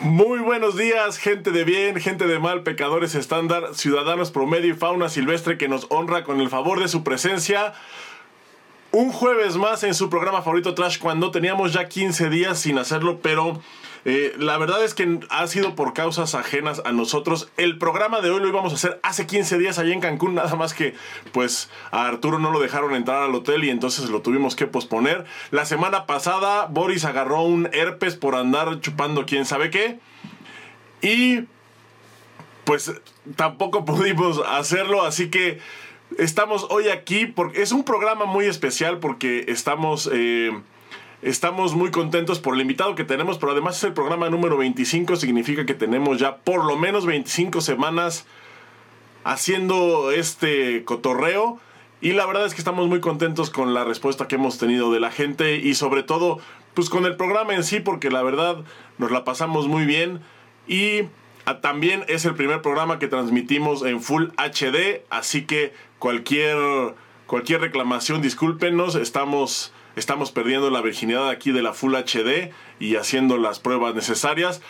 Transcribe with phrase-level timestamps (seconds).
[0.00, 5.08] Muy buenos días, gente de bien, gente de mal, pecadores estándar, ciudadanos promedio y fauna
[5.08, 7.72] silvestre que nos honra con el favor de su presencia.
[8.92, 13.20] Un jueves más en su programa favorito Trash cuando teníamos ya 15 días sin hacerlo,
[13.22, 13.62] pero
[14.04, 17.48] eh, la verdad es que ha sido por causas ajenas a nosotros.
[17.56, 20.54] El programa de hoy lo íbamos a hacer hace 15 días allá en Cancún, nada
[20.56, 20.94] más que
[21.32, 25.24] pues a Arturo no lo dejaron entrar al hotel y entonces lo tuvimos que posponer.
[25.50, 29.98] La semana pasada Boris agarró un herpes por andar chupando quién sabe qué.
[31.02, 31.44] Y
[32.64, 32.92] pues
[33.36, 35.60] tampoco pudimos hacerlo, así que
[36.18, 40.08] estamos hoy aquí porque es un programa muy especial porque estamos...
[40.12, 40.52] Eh,
[41.22, 45.16] estamos muy contentos por el invitado que tenemos, pero además es el programa número 25,
[45.16, 48.26] significa que tenemos ya por lo menos 25 semanas
[49.24, 51.58] haciendo este cotorreo.
[52.00, 55.00] Y la verdad es que estamos muy contentos con la respuesta que hemos tenido de
[55.00, 56.38] la gente y sobre todo
[56.74, 58.58] pues con el programa en sí porque la verdad
[58.98, 60.20] nos la pasamos muy bien
[60.68, 61.04] y
[61.54, 66.56] también es el primer programa que transmitimos en Full HD, así que cualquier,
[67.26, 73.38] cualquier reclamación, discúlpenos, estamos, estamos perdiendo la virginidad aquí de la Full HD y haciendo
[73.38, 74.62] las pruebas necesarias.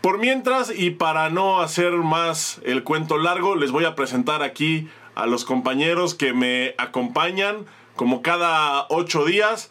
[0.00, 4.88] Por mientras, y para no hacer más el cuento largo, les voy a presentar aquí
[5.14, 9.70] a los compañeros que me acompañan como cada ocho días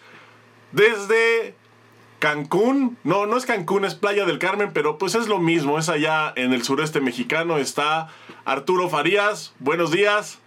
[0.72, 1.56] desde
[2.20, 5.90] Cancún, no, no es Cancún, es Playa del Carmen, pero pues es lo mismo, es
[5.90, 8.10] allá en el sureste mexicano, está
[8.46, 10.40] Arturo Farías, buenos días.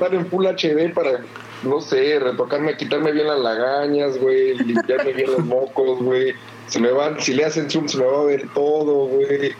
[0.00, 1.20] Estar en Full HD para,
[1.62, 6.32] no sé, retocarme, quitarme bien las lagañas, güey, limpiarme bien los mocos, güey.
[6.68, 9.52] Se me van, si le hacen zoom se me va a ver todo, güey.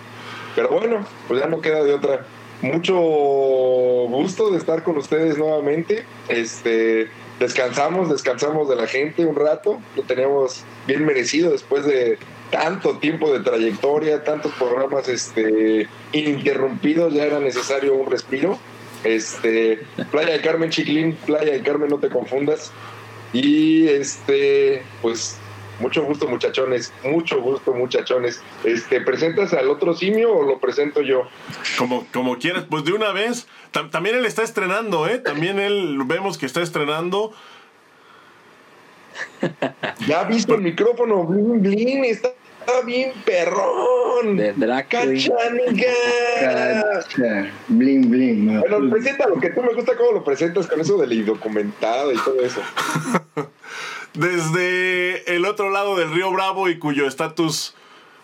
[0.57, 2.25] Pero bueno, pues ya no queda de otra.
[2.63, 6.07] Mucho gusto de estar con ustedes nuevamente.
[6.29, 12.17] Este, descansamos, descansamos de la gente un rato, lo teníamos bien merecido después de
[12.51, 18.59] tanto tiempo de trayectoria, tantos programas este, interrumpidos, ya era necesario un respiro.
[19.05, 19.81] Este,
[20.11, 22.73] Playa de Carmen Chiquilín, Playa de Carmen, no te confundas.
[23.33, 25.39] Y este, pues
[25.81, 26.93] mucho gusto, muchachones.
[27.05, 28.43] Mucho gusto, muchachones.
[28.65, 31.29] Este, ¿Presentas al otro simio o lo presento yo?
[31.79, 33.47] Como, como quieras, pues de una vez.
[33.91, 35.19] también él está estrenando, ¿eh?
[35.19, 37.33] También él vemos que está estrenando.
[40.07, 42.31] Ya visto el micrófono, blin, blin, está
[42.85, 44.37] bien perrón.
[44.37, 45.93] De drag Cachaniga.
[47.69, 48.61] Bling, bling.
[48.61, 52.17] Bueno, presenta lo que tú me gusta cómo lo presentas con eso del indocumentado y
[52.17, 52.61] todo eso.
[54.15, 57.75] Desde el otro lado del río Bravo y cuyo estatus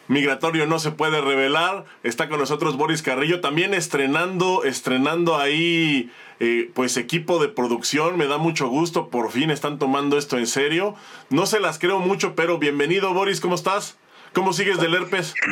[0.09, 6.71] migratorio no se puede revelar, está con nosotros Boris Carrillo, también estrenando, estrenando ahí eh,
[6.75, 10.95] pues equipo de producción, me da mucho gusto, por fin están tomando esto en serio.
[11.31, 13.97] No se las creo mucho, pero bienvenido Boris, ¿cómo estás?
[14.37, 15.35] ¿Cómo sigues del herpes?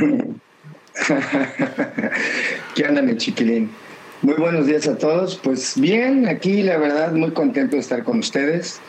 [2.75, 3.71] ¿Qué onda, mi chiquilín?
[4.21, 5.41] Muy buenos días a todos.
[5.43, 8.81] Pues bien, aquí la verdad muy contento de estar con ustedes.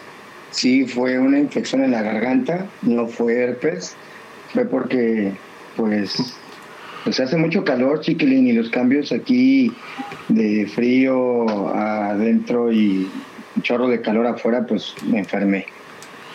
[0.52, 3.96] Sí, fue una infección en la garganta, no fue herpes,
[4.52, 5.32] fue porque
[5.78, 6.36] pues,
[7.06, 9.72] pues hace mucho calor, chiquilín, y los cambios aquí
[10.28, 13.10] de frío adentro y
[13.62, 15.68] chorro de calor afuera, pues me enfermé.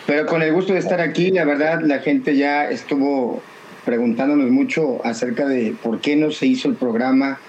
[0.07, 3.43] Pero con el gusto de estar aquí, la verdad, la gente ya estuvo
[3.85, 7.39] preguntándonos mucho acerca de por qué no se hizo el programa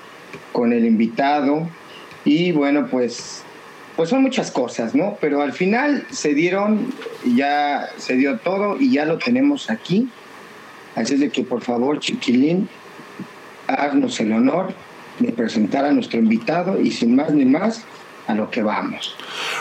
[0.53, 1.69] con el invitado.
[2.25, 3.43] Y bueno, pues,
[3.97, 5.17] pues son muchas cosas, ¿no?
[5.21, 6.93] Pero al final se dieron,
[7.35, 10.09] ya se dio todo y ya lo tenemos aquí.
[10.95, 12.69] Así es de que por favor, Chiquilín,
[13.67, 14.75] haznos el honor
[15.19, 17.85] de presentar a nuestro invitado y sin más ni más,
[18.27, 19.17] a lo que vamos.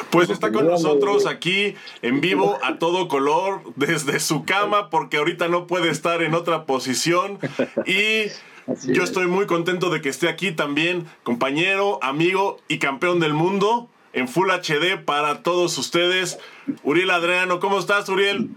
[0.10, 5.48] Pues está con nosotros aquí en vivo a todo color desde su cama porque ahorita
[5.48, 7.40] no puede estar en otra posición
[7.86, 8.26] y
[8.92, 13.90] yo estoy muy contento de que esté aquí también, compañero, amigo y campeón del mundo
[14.14, 16.40] en Full HD para todos ustedes.
[16.84, 18.50] Uriel Adriano, ¿cómo estás, Uriel?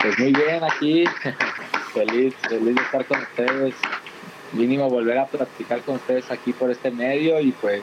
[0.00, 1.04] Pues muy bien aquí,
[1.92, 3.74] feliz, feliz de estar con ustedes.
[4.52, 7.82] Mínimo volver a practicar con ustedes aquí por este medio y pues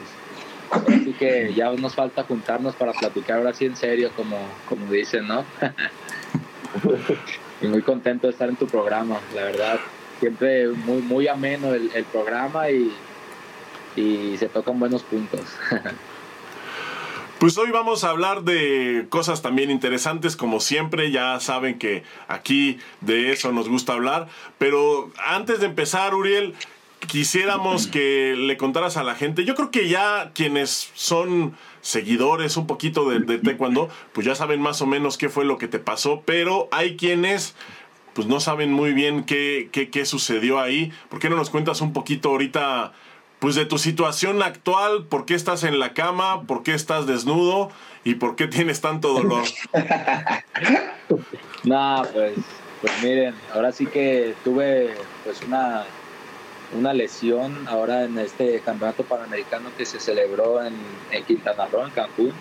[0.70, 4.36] Así que ya nos falta juntarnos para platicar ahora sí en serio, como,
[4.68, 5.44] como dicen, ¿no?
[7.62, 9.80] y muy contento de estar en tu programa, la verdad.
[10.20, 12.92] Siempre muy, muy ameno el, programa y,
[13.96, 15.42] y se tocan buenos puntos.
[17.38, 22.80] Pues hoy vamos a hablar de cosas también interesantes, como siempre, ya saben que aquí
[23.00, 24.26] de eso nos gusta hablar,
[24.58, 26.56] pero antes de empezar, Uriel,
[27.06, 29.44] quisiéramos que le contaras a la gente.
[29.44, 34.60] Yo creo que ya quienes son seguidores un poquito de, de taekwondo, pues ya saben
[34.60, 37.54] más o menos qué fue lo que te pasó, pero hay quienes
[38.14, 40.92] pues no saben muy bien qué, qué, qué sucedió ahí.
[41.08, 42.92] ¿Por qué no nos cuentas un poquito ahorita
[43.38, 47.70] pues de tu situación actual, por qué estás en la cama, por qué estás desnudo
[48.04, 49.44] y por qué tienes tanto dolor.
[51.64, 52.34] no, pues,
[52.80, 55.84] pues miren, ahora sí que tuve pues una,
[56.76, 60.74] una lesión ahora en este campeonato panamericano que se celebró en,
[61.26, 62.32] Quintana Roo, en Cancún,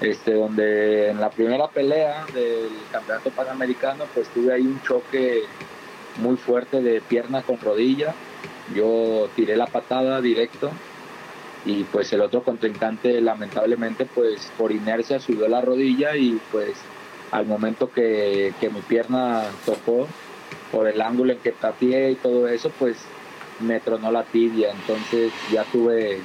[0.00, 5.42] este, donde en la primera pelea del campeonato panamericano pues tuve ahí un choque
[6.16, 8.14] muy fuerte de pierna con rodilla.
[8.74, 10.70] Yo tiré la patada directo
[11.64, 16.72] y pues el otro contrincante lamentablemente pues por inercia subió la rodilla y pues
[17.30, 20.06] al momento que, mi pierna tocó
[20.70, 22.96] por el ángulo en que pateé y todo eso pues
[23.62, 26.20] me tronó la tibia entonces ya tuve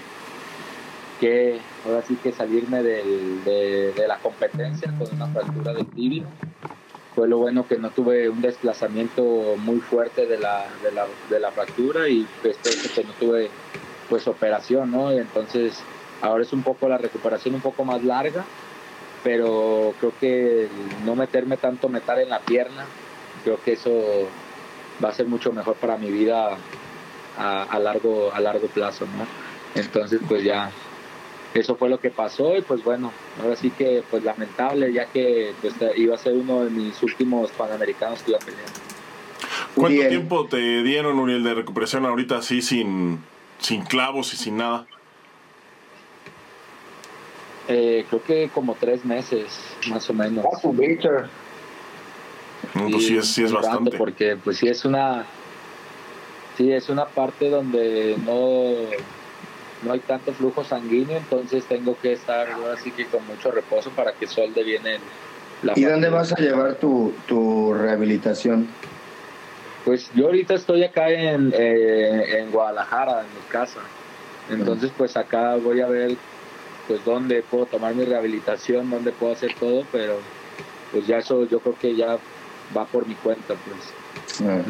[1.19, 6.25] que ahora sí que salirme de, de la competencia con una fractura de tibia
[7.17, 10.67] fue lo bueno que no tuve un desplazamiento muy fuerte de la,
[11.31, 13.49] de la, fractura y después que no tuve
[14.07, 15.09] pues operación, ¿no?
[15.09, 15.81] Entonces
[16.21, 18.45] ahora es un poco la recuperación un poco más larga,
[19.23, 20.67] pero creo que
[21.05, 22.85] no meterme tanto metal en la pierna,
[23.43, 24.29] creo que eso
[25.03, 26.55] va a ser mucho mejor para mi vida
[27.37, 29.25] a, a largo, a largo plazo, ¿no?
[29.79, 30.71] Entonces pues ya
[31.53, 33.11] eso fue lo que pasó y pues bueno,
[33.41, 37.51] ahora sí que pues lamentable ya que pues, iba a ser uno de mis últimos
[37.51, 38.69] panamericanos que iba a pelear.
[39.75, 43.23] ¿Cuánto tiempo te dieron, Uriel, de recuperación ahorita así sin,
[43.59, 44.87] sin clavos y sin nada?
[47.67, 50.45] Eh, creo que como tres meses, más o menos.
[50.45, 50.59] Ah,
[52.89, 53.97] pues sí es, sí es bastante.
[53.97, 55.25] Porque pues sí es una...
[56.57, 58.73] Sí, es una parte donde no
[59.83, 64.11] no hay tanto flujo sanguíneo, entonces tengo que estar así que con mucho reposo para
[64.13, 64.81] que solde bien
[65.61, 68.67] la ¿Y dónde vas a llevar tu, tu rehabilitación?
[69.85, 73.79] Pues yo ahorita estoy acá en, eh, en Guadalajara, en mi casa.
[74.49, 76.17] Entonces, pues acá voy a ver
[76.87, 80.19] pues dónde puedo tomar mi rehabilitación, dónde puedo hacer todo, pero
[80.91, 82.17] pues ya eso yo creo que ya
[82.75, 84.47] va por mi cuenta, pues.
[84.49, 84.63] Ah.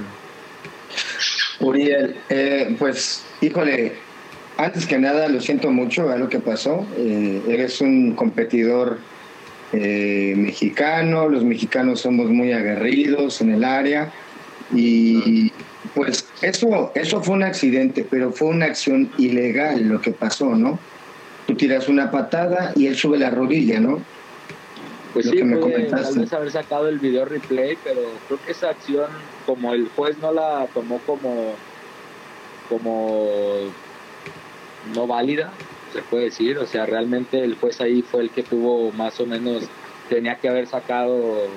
[1.60, 3.94] Uriel, eh, pues, híjole,
[4.58, 6.86] antes que nada, lo siento mucho a lo que pasó.
[6.98, 9.00] Eh, eres un competidor
[9.74, 14.14] eh, mexicano, los mexicanos somos muy aguerridos en el área
[14.74, 15.52] y
[15.94, 20.80] pues eso, eso fue un accidente, pero fue una acción ilegal lo que pasó, ¿no?
[21.48, 24.02] Tú tiras una patada y él sube la rodilla, ¿no?
[25.14, 26.26] Pues sí, que me comentaste.
[26.26, 29.08] Tal haber sacado el video replay, pero creo que esa acción,
[29.48, 31.56] como el juez no la tomó como
[32.70, 33.30] como
[34.94, 35.52] no válida,
[35.94, 36.58] se puede decir.
[36.60, 39.64] O sea, realmente el juez ahí fue el que tuvo más o menos,
[40.10, 41.48] tenía que haber sacado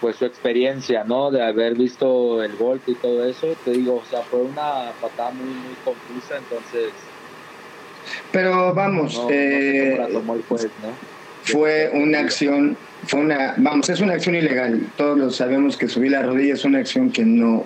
[0.00, 1.30] pues su experiencia, ¿no?
[1.30, 3.48] De haber visto el golpe y todo eso.
[3.64, 6.92] Te digo, o sea, fue una patada muy, muy confusa, entonces...
[8.32, 9.98] Pero vamos, eh,
[11.52, 14.80] fue una acción, fue una, vamos, es una acción ilegal.
[14.96, 17.64] Todos lo sabemos que subir la rodilla es una acción que no,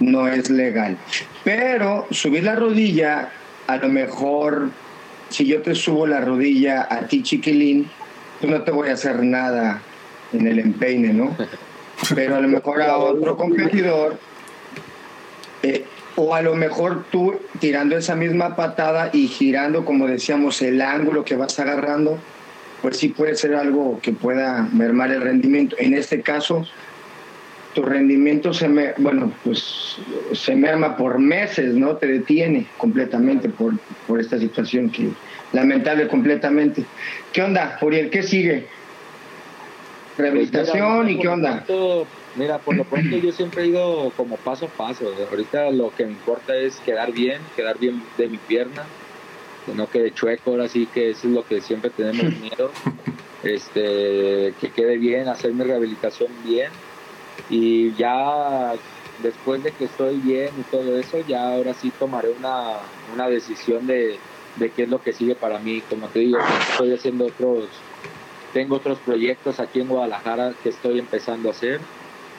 [0.00, 0.96] no es legal.
[1.44, 3.30] Pero subir la rodilla,
[3.66, 4.70] a lo mejor,
[5.28, 7.88] si yo te subo la rodilla a ti, chiquilín,
[8.40, 9.80] pues no te voy a hacer nada
[10.32, 11.36] en el empeine, ¿no?
[12.14, 14.18] Pero a lo mejor a otro competidor,
[15.62, 15.84] eh,
[16.16, 21.24] o a lo mejor tú tirando esa misma patada y girando, como decíamos, el ángulo
[21.24, 22.18] que vas agarrando,
[22.82, 25.76] pues sí puede ser algo que pueda mermar el rendimiento.
[25.78, 26.66] En este caso,
[27.74, 29.96] tu rendimiento se me, bueno, pues
[30.32, 31.96] se merma por meses, ¿no?
[31.96, 33.74] Te detiene completamente por,
[34.06, 35.08] por esta situación que
[35.52, 36.84] lamentable completamente.
[37.32, 38.10] ¿Qué onda, Uriel?
[38.10, 38.66] ¿Qué sigue?
[40.18, 41.64] Rehabilitación y qué onda.
[42.36, 45.14] mira, por lo pronto yo siempre he ido como paso a paso.
[45.30, 48.84] Ahorita lo que me importa es quedar bien, quedar bien de mi pierna,
[49.66, 52.70] que no quede chueco, ahora sí que eso es lo que siempre tenemos miedo.
[53.42, 56.70] Este, que quede bien, hacer mi rehabilitación bien
[57.50, 58.72] y ya
[59.22, 62.76] después de que estoy bien y todo eso, ya ahora sí tomaré una,
[63.12, 64.18] una decisión de,
[64.56, 65.80] de, qué es lo que sigue para mí.
[65.82, 66.38] Como te digo,
[66.70, 67.68] estoy haciendo otros,
[68.52, 71.80] tengo otros proyectos aquí en Guadalajara que estoy empezando a hacer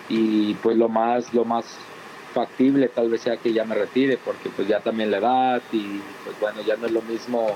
[0.10, 1.78] y pues lo más, lo más
[2.34, 6.02] factible tal vez sea que ya me retire porque pues ya también la edad y
[6.24, 7.56] pues bueno, ya no es lo mismo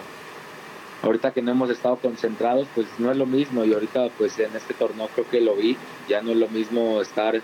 [1.03, 4.55] ahorita que no hemos estado concentrados, pues no es lo mismo y ahorita pues en
[4.55, 7.41] este torneo creo que lo vi, ya no es lo mismo estar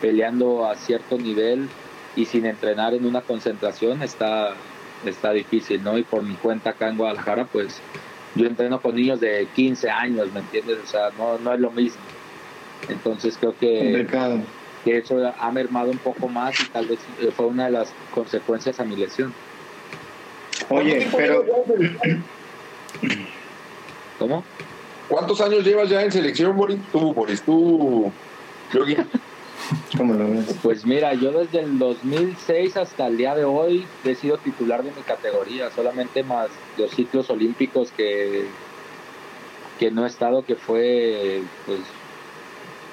[0.00, 1.68] peleando a cierto nivel
[2.16, 4.54] y sin entrenar en una concentración está,
[5.04, 5.96] está difícil, ¿no?
[5.98, 7.80] Y por mi cuenta acá en Guadalajara, pues
[8.34, 10.78] yo entreno con niños de 15 años, ¿me entiendes?
[10.84, 12.00] O sea, no, no es lo mismo.
[12.88, 14.06] Entonces creo que,
[14.84, 16.98] que eso ha mermado un poco más y tal vez
[17.36, 19.34] fue una de las consecuencias a mi lesión.
[20.68, 21.44] Oye, pero...
[24.18, 24.44] ¿Cómo?
[25.08, 26.78] ¿Cuántos años llevas ya en selección, Boris?
[26.92, 28.12] Tú, Boris, tú,
[29.96, 30.56] ¿Cómo lo ves?
[30.62, 34.92] Pues mira, yo desde el 2006 hasta el día de hoy he sido titular de
[34.92, 38.46] mi categoría, solamente más los ciclos olímpicos que,
[39.78, 41.80] que no he estado, que fue pues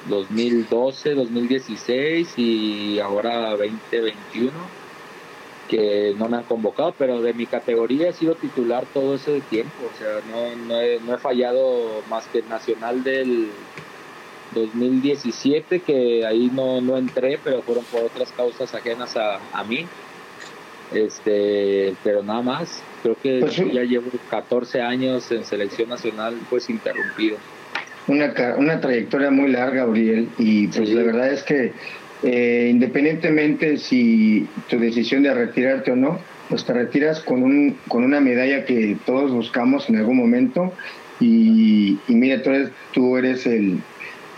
[0.09, 4.77] 2012, 2016 y ahora 2021
[5.67, 9.73] que no me han convocado, pero de mi categoría he sido titular todo ese tiempo,
[9.93, 13.49] o sea, no, no, he, fallado más que el nacional del
[14.55, 19.85] 2017, que ahí no, no entré, pero fueron por otras causas ajenas a, a mí.
[20.93, 26.69] Este, pero nada más, creo que pues ya llevo 14 años en selección nacional, pues
[26.69, 27.37] interrumpido.
[28.07, 31.73] Una, una trayectoria muy larga, Gabriel, y pues la verdad es que
[32.23, 38.03] eh, independientemente si tu decisión de retirarte o no, pues te retiras con, un, con
[38.03, 40.73] una medalla que todos buscamos en algún momento.
[41.19, 43.79] Y, mira, tú eres, tú eres el,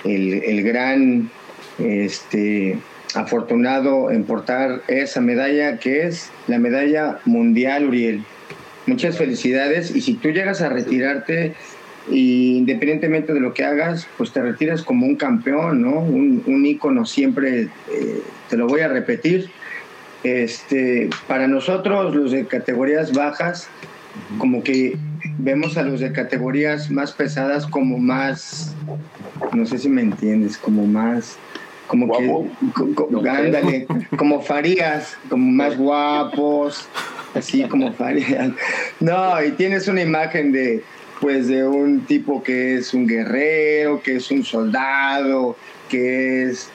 [0.06, 1.30] el, gran
[1.78, 2.78] este,
[3.16, 8.24] afortunado en portar esa medalla que es la medalla mundial, Uriel.
[8.88, 11.54] Muchas felicidades y si tú llegas a retirarte,
[12.10, 16.00] y independientemente de lo que hagas, pues te retiras como un campeón, ¿no?
[16.00, 19.50] Un, un ícono siempre, eh, te lo voy a repetir.
[20.24, 23.70] Este, para nosotros, los de categorías bajas,
[24.38, 24.98] como que
[25.38, 28.76] vemos a los de categorías más pesadas como más,
[29.54, 31.38] no sé si me entiendes, como más,
[31.88, 33.88] como que,
[34.18, 36.88] como Farías, como más guapos,
[37.34, 38.52] así como Farías.
[39.00, 40.84] No, y tienes una imagen de,
[41.20, 45.56] pues de un tipo que es un guerrero, que es un soldado,
[45.90, 46.70] que es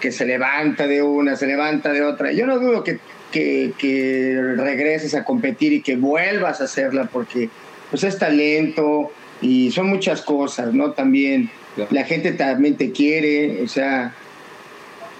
[0.00, 2.32] que se levanta de una, se levanta de otra.
[2.32, 3.00] Yo no dudo que,
[3.32, 7.48] que, regreses a competir y que vuelvas a hacerla porque
[7.90, 10.92] pues es talento y son muchas cosas, ¿no?
[10.92, 11.50] También
[11.90, 14.12] la gente también te quiere, o sea,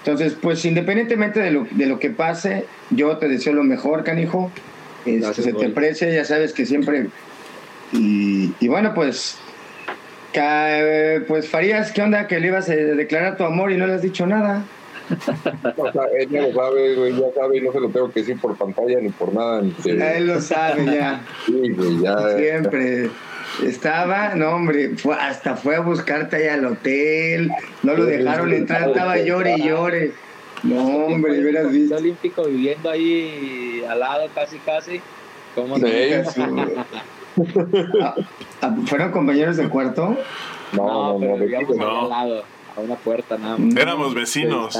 [0.03, 4.51] entonces pues independientemente de lo, de lo que pase, yo te deseo lo mejor, canijo.
[5.05, 7.07] Este, se te aprecia, ya sabes que siempre
[7.91, 9.37] y, bueno, pues,
[11.27, 12.27] pues Farías, ¿qué onda?
[12.27, 14.63] Que le ibas a declarar tu amor y no le has dicho nada.
[15.77, 18.39] O sea, él ya lo sabe, güey, ya sabe, no se lo tengo que decir
[18.39, 19.61] por pantalla ni por nada.
[19.61, 21.21] Ni Él lo sabe ya.
[21.45, 22.37] Sí, güey, ya.
[22.37, 23.09] Siempre.
[23.65, 27.51] Estaba, no hombre, fue, hasta fue a buscarte ahí al hotel,
[27.83, 30.11] no lo dejaron entrar, estaba llore y llore.
[30.63, 31.95] No, hombre, hubieras visto.
[31.97, 35.01] olímpico viviendo ahí al lado casi, casi.
[35.55, 36.23] ¿Cómo sí, Ah,
[36.93, 37.03] ah,
[38.85, 40.17] ¿Fueron compañeros de cuarto?
[40.73, 42.43] No, no, no, no, al lado,
[42.75, 43.75] a una puerta nada más.
[43.75, 44.75] Éramos vecinos.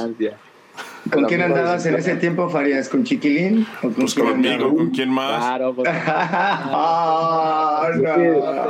[1.08, 2.88] ¿Con quién andabas en ese tiempo, Farías?
[2.88, 3.66] ¿Con Chiquilín?
[3.78, 5.38] ¿O con pues conmigo, ¿con quién más?
[5.44, 5.88] Claro, pues.
[6.72, 8.16] oh, no.
[8.16, 8.64] no.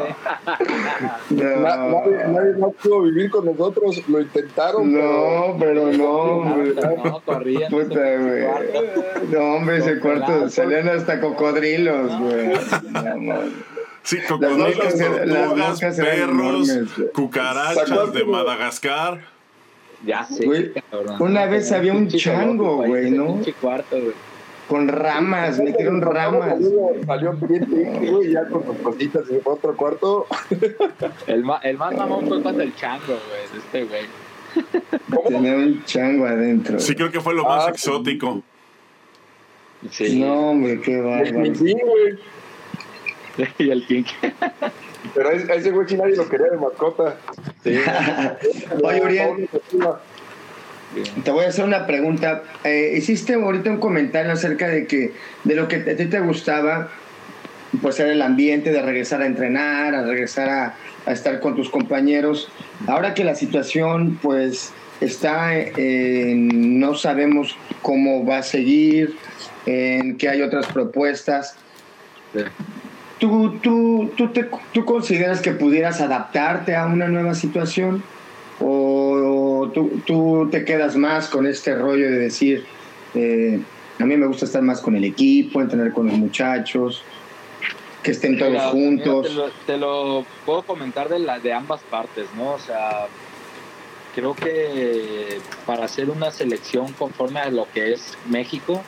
[1.31, 4.93] Nadie, nadie, más pudo vivir con nosotros, lo intentaron.
[4.93, 6.45] No, pero, no.
[7.05, 7.71] No, corrían.
[7.71, 8.45] Puta, güey.
[9.31, 12.53] No, hombre, ese cuarto salían hasta cocodrilos, güey.
[14.03, 16.71] Sí, cocodrilos, tortugas, perros,
[17.13, 19.39] cucarachas de Madagascar.
[20.04, 20.73] Ya sé.
[21.19, 23.40] una vez había un chango, güey, ¿no?
[23.61, 24.14] Cuarto, güey.
[24.69, 26.57] Con ramas, metieron ramas.
[27.04, 30.26] Salió bien, güey, ya con sus cositas en otro cuarto.
[31.26, 34.04] El, el más mamón fue cuando el chango, güey, este güey.
[35.28, 36.78] Tenía un chango adentro.
[36.78, 38.42] Sí, creo que fue lo más ah, exótico.
[39.90, 40.21] Sí.
[40.21, 41.54] No, hombre, qué bárbaro.
[41.54, 43.49] Sí, güey.
[43.59, 44.04] y el King.
[45.14, 47.16] Pero a ese güey sí nadie lo quería de mascota.
[47.62, 47.78] Sí.
[48.83, 49.49] Oye, Uriel.
[51.25, 52.42] Te voy a hacer una pregunta.
[52.64, 55.12] Eh, hiciste ahorita un comentario acerca de que
[55.45, 56.88] de lo que a ti te gustaba,
[57.80, 60.75] pues era el ambiente de regresar a entrenar, a regresar a,
[61.07, 62.50] a estar con tus compañeros.
[62.87, 69.16] Ahora que la situación, pues, está en, no sabemos cómo va a seguir,
[69.66, 71.57] en que hay otras propuestas.
[73.21, 78.03] ¿Tú, tú, tú, te, ¿Tú consideras que pudieras adaptarte a una nueva situación?
[78.59, 82.65] ¿O, tú, tú, te quedas más con este rollo de decir,
[83.15, 83.61] eh,
[83.99, 87.05] a mí me gusta estar más con el equipo, entrenar con los muchachos,
[88.03, 89.53] que estén todos juntos?
[89.67, 92.53] te, lo, puedo comentar de, la, de ambas partes, ¿no?
[92.53, 93.07] O sea,
[94.15, 98.83] creo que para hacer una selección conforme a lo que es México,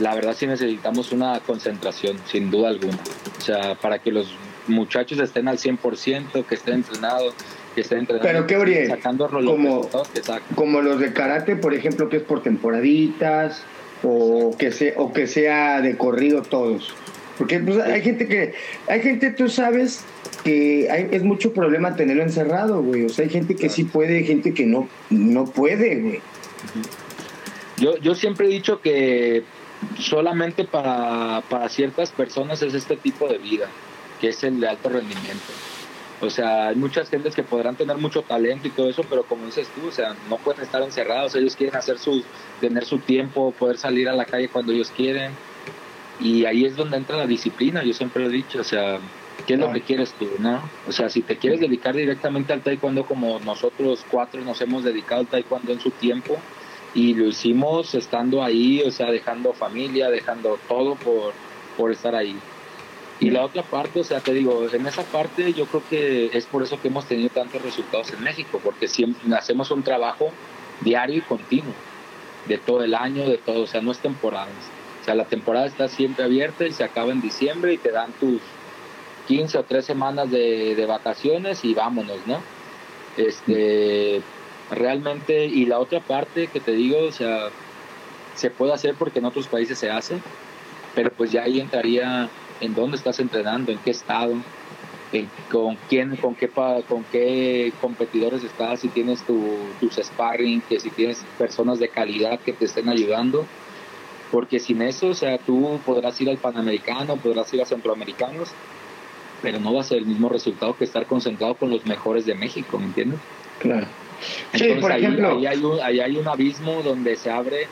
[0.00, 2.98] la verdad sí necesitamos una concentración, sin duda alguna.
[3.38, 4.34] O sea, para que los
[4.66, 7.34] muchachos estén al 100%, que estén entrenados,
[7.74, 8.28] que estén entrenando.
[8.28, 9.88] Pero qué, Uriel, sacando como,
[10.54, 13.62] como los de karate, por ejemplo, que es por temporaditas,
[14.02, 16.94] o que, sea, o que sea de corrido todos.
[17.36, 18.54] Porque pues, hay gente que,
[18.86, 20.04] hay gente, tú sabes,
[20.44, 23.04] que hay, es mucho problema tenerlo encerrado, güey.
[23.04, 26.20] O sea, hay gente que sí puede, hay gente que no, no puede, güey.
[27.78, 29.42] Yo, yo siempre he dicho que
[29.98, 33.68] solamente para, para ciertas personas es este tipo de vida,
[34.20, 35.52] que es el de alto rendimiento.
[36.22, 39.46] O sea, hay muchas gentes que podrán tener mucho talento y todo eso, pero como
[39.46, 42.24] dices tú, o sea, no pueden estar encerrados, ellos quieren hacer sus,
[42.60, 45.32] tener su tiempo, poder salir a la calle cuando ellos quieren.
[46.20, 48.98] Y ahí es donde entra la disciplina, yo siempre lo he dicho, o sea,
[49.46, 50.60] ¿qué es lo que quieres tú, no?
[50.86, 55.22] O sea, si te quieres dedicar directamente al taekwondo como nosotros cuatro nos hemos dedicado
[55.22, 56.36] al taekwondo en su tiempo
[56.94, 61.32] y lo hicimos estando ahí, o sea, dejando familia, dejando todo por,
[61.76, 62.36] por estar ahí.
[63.20, 66.46] Y la otra parte, o sea, te digo, en esa parte yo creo que es
[66.46, 70.30] por eso que hemos tenido tantos resultados en México, porque siempre hacemos un trabajo
[70.80, 71.74] diario y continuo,
[72.48, 74.48] de todo el año, de todo, o sea, no es temporadas.
[75.02, 78.12] O sea, la temporada está siempre abierta y se acaba en diciembre y te dan
[78.18, 78.40] tus
[79.28, 82.40] 15 o 3 semanas de, de vacaciones y vámonos, ¿no?
[83.16, 84.22] Este,
[84.70, 87.48] realmente, y la otra parte que te digo, o sea,
[88.34, 90.18] se puede hacer porque en otros países se hace,
[90.94, 92.28] pero pues ya ahí entraría
[92.60, 94.34] en dónde estás entrenando, en qué estado,
[95.50, 96.48] con quién, con qué,
[96.88, 102.38] con qué competidores estás, si tienes tu, tus sparring, que si tienes personas de calidad
[102.40, 103.46] que te estén ayudando,
[104.30, 108.50] porque sin eso, o sea, tú podrás ir al Panamericano, podrás ir a Centroamericanos,
[109.42, 112.34] pero no va a ser el mismo resultado que estar concentrado con los mejores de
[112.34, 113.18] México, ¿me entiendes?
[113.58, 113.88] Claro.
[114.52, 117.66] Entonces sí, por ahí, ejemplo, ahí, hay un, ahí hay un abismo donde se abre,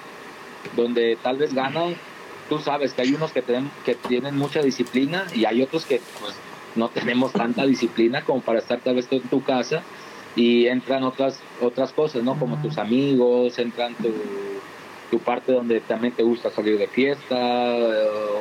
[0.76, 1.96] donde tal vez ganan
[2.48, 6.00] tú sabes que hay unos que tienen, que tienen mucha disciplina y hay otros que
[6.20, 6.34] pues,
[6.74, 9.82] no tenemos tanta disciplina como para estar tal vez en tu casa
[10.34, 12.38] y entran otras otras cosas, ¿no?
[12.38, 14.12] Como tus amigos, entran tu,
[15.10, 17.37] tu parte donde también te gusta salir de fiesta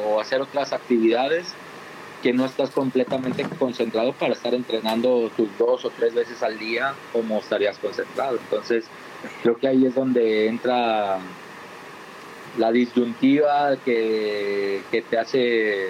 [0.06, 1.54] o hacer otras actividades
[2.28, 6.94] que no estás completamente concentrado para estar entrenando tus dos o tres veces al día
[7.14, 8.38] como estarías concentrado.
[8.38, 8.84] Entonces,
[9.44, 11.20] creo que ahí es donde entra
[12.58, 15.88] la disyuntiva que, te hace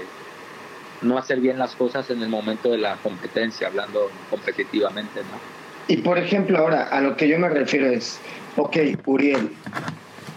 [1.02, 5.40] no hacer bien las cosas en el momento de la competencia, hablando competitivamente, ¿no?
[5.88, 8.20] Y por ejemplo, ahora a lo que yo me refiero es,
[8.58, 9.50] ok, Uriel,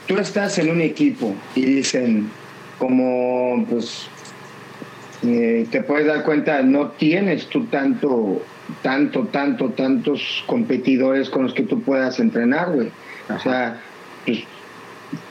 [0.06, 2.30] tú estás en un equipo y dicen,
[2.78, 4.08] como pues
[5.22, 8.42] eh, te puedes dar cuenta, no tienes tú tanto,
[8.83, 12.88] tanto, tanto, tantos competidores con los que tú puedas entrenar, güey.
[13.28, 13.80] O sea,
[14.24, 14.44] pues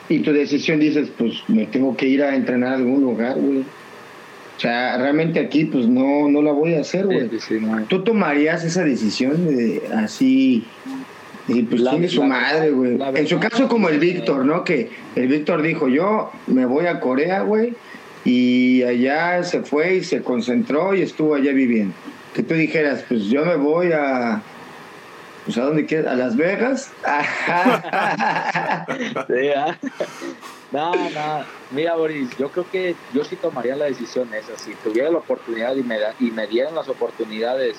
[0.09, 3.59] y tu decisión dices, pues me tengo que ir a entrenar a algún lugar, güey.
[3.59, 7.29] O sea, realmente aquí, pues no, no la voy a hacer, güey.
[7.87, 10.65] ¿Tú tomarías esa decisión de así?
[11.47, 12.97] Y pues tiene su madre, güey.
[13.15, 14.63] En su caso, como el Víctor, ¿no?
[14.63, 17.73] Que el Víctor dijo, yo me voy a Corea, güey.
[18.25, 21.95] Y allá se fue y se concentró y estuvo allá viviendo.
[22.33, 24.41] Que tú dijeras, pues yo me voy a,
[25.45, 26.91] pues a dónde quieres, a Las Vegas.
[29.27, 29.77] sí, ¿ah?
[30.71, 35.09] No, no, mira Boris, yo creo que yo sí tomaría la decisión esa, si tuviera
[35.09, 37.77] la oportunidad y me, y me dieran las oportunidades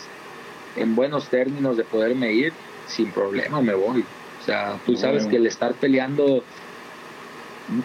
[0.76, 2.52] en buenos términos de poderme ir,
[2.88, 4.04] sin problema me voy.
[4.40, 6.42] O sea, tú sabes que el estar peleando,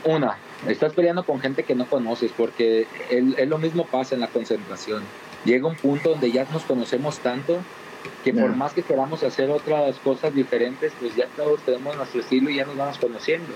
[0.05, 0.37] una,
[0.67, 5.03] estás peleando con gente que no conoces, porque es lo mismo pasa en la concentración.
[5.43, 7.59] Llega un punto donde ya nos conocemos tanto
[8.23, 12.49] que por más que queramos hacer otras cosas diferentes, pues ya todos tenemos nuestro estilo
[12.49, 13.53] y ya nos vamos conociendo.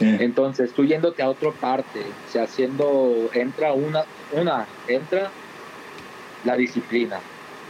[0.00, 5.30] Entonces, tú yéndote a otra parte, o sea, haciendo, entra una, una, entra
[6.44, 7.20] la disciplina,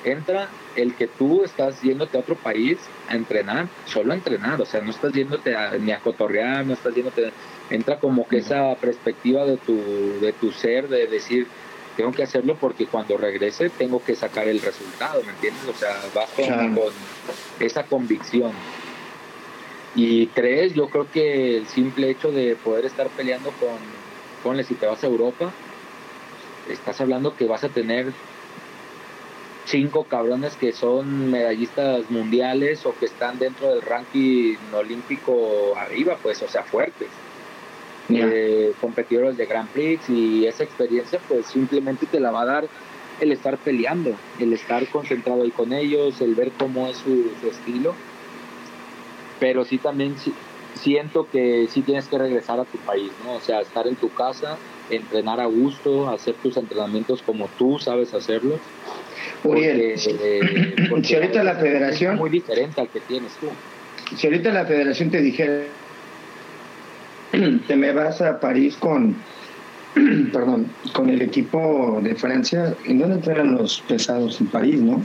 [0.05, 2.79] entra el que tú estás yéndote a otro país
[3.09, 6.95] a entrenar, solo a entrenar, o sea, no estás yéndote ni a cotorrear, no estás
[6.95, 7.33] yéndote,
[7.71, 9.75] entra como que esa perspectiva de tu,
[10.21, 11.47] de tu ser, de decir,
[11.97, 15.65] tengo que hacerlo porque cuando regrese tengo que sacar el resultado, ¿me entiendes?
[15.69, 16.93] O sea, vas con,
[17.61, 18.53] esa convicción.
[19.95, 23.79] Y tres, yo creo que el simple hecho de poder estar peleando con,
[24.43, 25.53] ponle, si te vas a Europa,
[26.69, 28.13] estás hablando que vas a tener
[29.67, 36.43] cinco cabrones que son medallistas mundiales o que están dentro del ranking olímpico arriba, pues,
[36.43, 37.09] o sea, fuertes
[38.11, 42.69] eh, competidores de Grand Prix y esa experiencia pues simplemente te la va a dar
[43.21, 47.95] el estar peleando, el estar concentrado ahí con ellos, el ver cómo es su, estilo
[49.41, 50.35] pero sí también sí-
[50.75, 53.35] siento que sí tienes que regresar a tu país, ¿no?
[53.35, 54.59] O sea, estar en tu casa,
[54.91, 58.61] entrenar a gusto, hacer tus entrenamientos como tú sabes hacerlos.
[59.43, 63.51] Uriel, eh, porque si ahorita la es federación- muy diferente al que tienes tú.
[64.17, 65.69] si ahorita la federación te dijera,
[67.67, 69.17] te me vas a París con,
[70.33, 74.41] perdón, con el equipo de Francia, ¿en dónde entrenan los pesados?
[74.41, 75.03] En París, ¿no?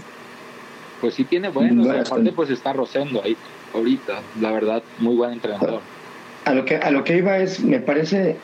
[1.01, 2.10] Pues sí tiene buenos, No, y bastante.
[2.10, 3.38] aparte pues está Rosendo ahí
[3.73, 5.82] ahorita, la verdad, muy buen entrenador.
[6.45, 8.38] A lo que a lo que iba es, me parece,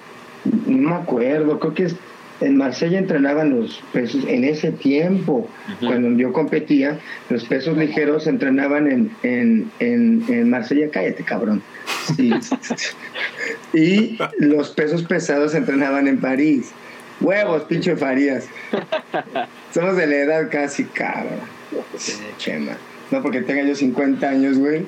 [0.65, 1.95] no me acuerdo, creo que es,
[2.41, 8.91] en Marsella entrenaban los pesos en ese tiempo, cuando yo competía, los pesos ligeros entrenaban
[8.91, 11.61] en, en, en, en Marsella, cállate cabrón.
[12.15, 12.33] Sí.
[13.73, 16.71] y los pesos pesados entrenaban en París.
[17.21, 18.47] Huevos, pinche Farías.
[19.73, 21.39] Somos de la edad casi, cabrón.
[22.37, 22.73] Chema.
[23.11, 24.85] No porque tenga yo 50 años, güey.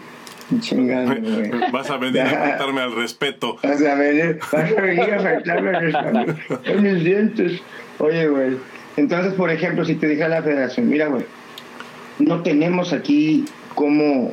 [0.59, 1.51] Chingado, güey.
[1.71, 3.57] Vas a venir a faltarme al respeto.
[3.63, 6.61] Vas a venir, vas a venir a faltarme el respeto.
[6.65, 7.61] en mis dientes.
[7.99, 8.57] Oye, güey.
[8.95, 11.25] Entonces, por ejemplo, si te dijera la federación, mira, güey,
[12.19, 14.31] no tenemos aquí como,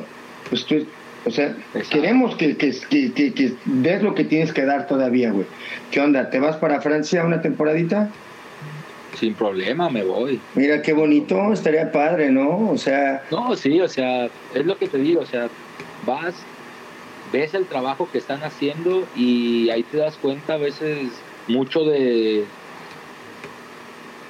[0.49, 0.85] pues tú,
[1.25, 1.89] o sea, Exacto.
[1.89, 5.45] queremos que, que, que, que, que des lo que tienes que dar todavía, güey.
[5.91, 6.29] ¿Qué onda?
[6.29, 8.09] ¿Te vas para Francia una temporadita?
[9.19, 10.39] Sin problema me voy.
[10.55, 12.69] Mira qué bonito, estaría padre, ¿no?
[12.69, 15.47] O sea, No, sí, o sea, es lo que te digo, o sea,
[16.05, 16.35] vas,
[17.31, 21.09] ves el trabajo que están haciendo y ahí te das cuenta a veces
[21.47, 22.45] mucho de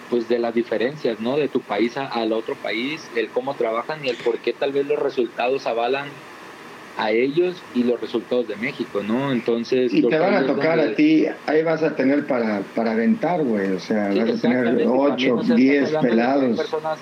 [0.09, 1.35] pues de las diferencias, ¿no?
[1.35, 4.71] De tu país a- al otro país, el cómo trabajan y el por qué tal
[4.71, 6.09] vez los resultados avalan
[6.97, 9.31] a ellos y los resultados de México, ¿no?
[9.33, 9.91] Entonces...
[9.91, 13.43] y te van a tocar donde- a ti, ahí vas a tener para, para aventar,
[13.43, 13.71] güey.
[13.71, 14.83] O sea, Sí, vas a tener exactamente.
[14.83, 14.89] También,
[15.33, 16.57] 8, o sea, 10 estamos hablando de que hay pelados.
[16.57, 16.99] personas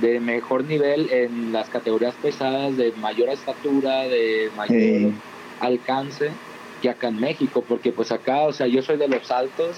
[0.00, 5.12] de mejor nivel en las categorías pesadas, de mayor estatura, de mayor
[5.60, 6.30] alcance
[6.82, 9.76] que acá en México, porque pues acá, o sea, yo soy de los altos,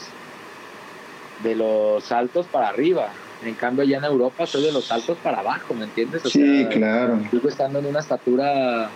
[1.45, 3.11] de los altos para arriba.
[3.45, 6.25] En cambio, allá en Europa soy de los altos para abajo, ¿me entiendes?
[6.27, 7.21] O Sí, sea, claro.
[7.31, 8.91] Sigo estando en una estatura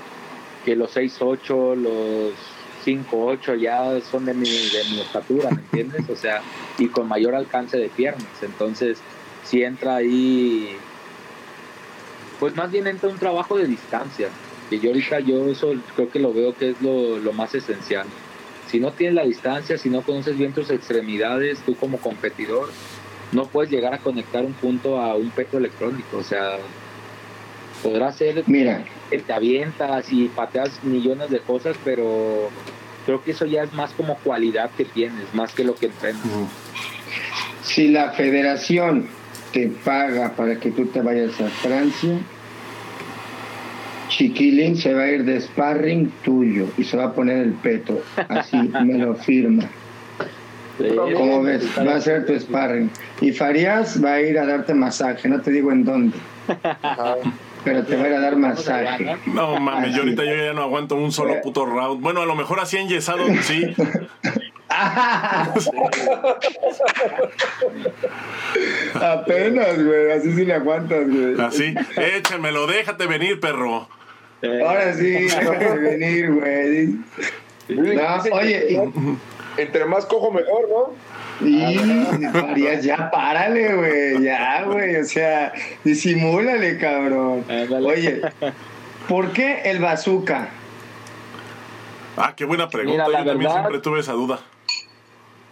[0.65, 2.33] que los 6'8, los
[2.85, 6.11] 5'8 ya son de mi, de mi estatura, ¿me entiendes?
[6.11, 6.41] O sea,
[6.79, 8.27] y con mayor alcance de piernas.
[8.43, 8.99] Entonces,
[9.45, 10.77] si entra ahí,
[12.43, 14.27] pues más bien entra un trabajo de distancia.
[14.69, 18.05] Que yo ahorita yo eso creo que lo veo que es lo, lo más esencial.
[18.69, 22.69] Si no tienes la distancia, si no conoces bien tus extremidades, tú como competidor,
[23.31, 26.17] no puedes llegar a conectar un punto a un peto electrónico.
[26.17, 26.57] O sea,
[27.81, 32.51] podrás ser Mira, que te avientas y pateas millones de cosas, pero
[33.07, 36.23] creo que eso ya es más como cualidad que tienes, más que lo que entrenas.
[37.63, 39.07] si la federación
[39.53, 42.19] te paga para que tú te vayas a Francia,
[44.13, 48.03] Chiquilín se va a ir de sparring tuyo y se va a poner el peto.
[48.29, 49.65] Así me lo firma.
[50.97, 51.65] ¿Cómo ves?
[51.79, 52.91] Va a ser tu sparring.
[53.21, 56.17] Y Farías va a ir a darte masaje, no te digo en dónde,
[57.65, 59.17] pero te va a ir a dar masaje.
[59.27, 62.03] No mames, yo ahorita yo ya no aguanto un solo puto round.
[62.03, 63.75] Bueno, a lo mejor así enyesado, sí.
[69.01, 71.41] Apenas, güey, así sí le aguantas, güey.
[71.41, 71.75] Así.
[71.97, 73.89] Échamelo, déjate venir, perro.
[74.43, 75.27] Ahora sí,
[75.81, 76.99] venir, güey.
[77.69, 78.81] No, oye,
[79.57, 81.13] Entre más cojo, mejor, ¿no?
[81.47, 85.53] y, y Farías, ya párale, güey, ya, güey, o sea,
[85.85, 87.45] disimúlale, cabrón.
[87.85, 88.21] Oye,
[89.09, 90.49] ¿por qué el bazooka?
[92.17, 93.07] Ah, qué buena pregunta.
[93.07, 94.41] Mira, la yo también verdad- siempre tuve esa duda.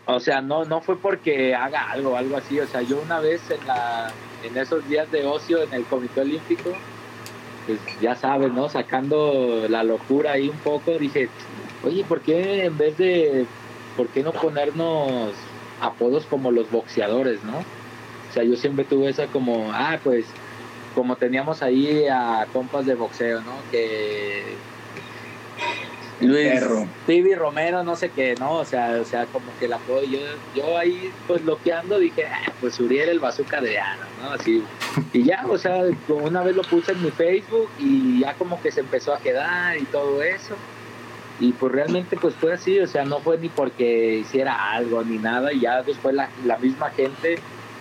[0.06, 2.58] O sea, no, no fue porque haga algo, algo así.
[2.60, 4.10] O sea, yo una vez en la,
[4.42, 6.72] en esos días de ocio en el Comité Olímpico,
[7.66, 8.68] pues ya sabes, ¿no?
[8.68, 11.28] Sacando la locura ahí un poco, dije,
[11.82, 13.46] oye, ¿por qué en vez de,
[13.96, 15.32] por qué no ponernos
[15.80, 17.58] apodos como los boxeadores, ¿no?
[17.58, 20.26] O sea, yo siempre tuve esa como, ah, pues,
[20.94, 23.52] como teníamos ahí a compas de boxeo, ¿no?
[23.70, 24.56] Que
[26.20, 26.86] Luis Perro.
[27.36, 28.54] Romero, no sé qué, ¿no?
[28.54, 30.18] O sea, o sea, como que el apodo, yo,
[30.54, 34.30] yo ahí pues bloqueando dije, ah, pues Uriel el bazooka de Ana, ¿no?
[34.32, 34.62] Así.
[35.12, 38.70] Y ya, o sea, una vez lo puse en mi Facebook y ya como que
[38.70, 40.56] se empezó a quedar y todo eso.
[41.40, 45.16] Y pues realmente pues fue así, o sea, no fue ni porque hiciera algo ni
[45.16, 47.38] nada, y ya después la, la misma gente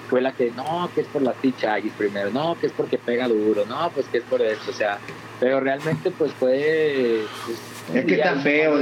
[0.09, 3.27] fue la que, no, que es por la Tichagis primero, no, que es porque pega
[3.27, 4.97] duro, no, pues que es por eso, o sea,
[5.41, 7.25] pero realmente pues fue...
[7.45, 7.59] pues,
[7.93, 8.77] Es que está feo,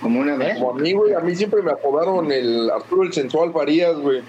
[0.00, 0.54] como una ¿Eh?
[0.54, 4.22] Como a mí, güey, a mí siempre me apodaron el Arturo el Sensual Farías, güey.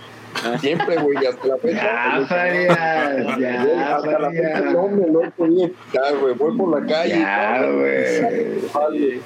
[0.60, 1.82] Siempre, güey, hasta la fecha.
[1.82, 6.34] Ya, Farías, ya, hasta la fecha no me lo he podido quitar, güey.
[6.34, 7.20] Voy por la calle.
[7.20, 9.22] Ya, güey.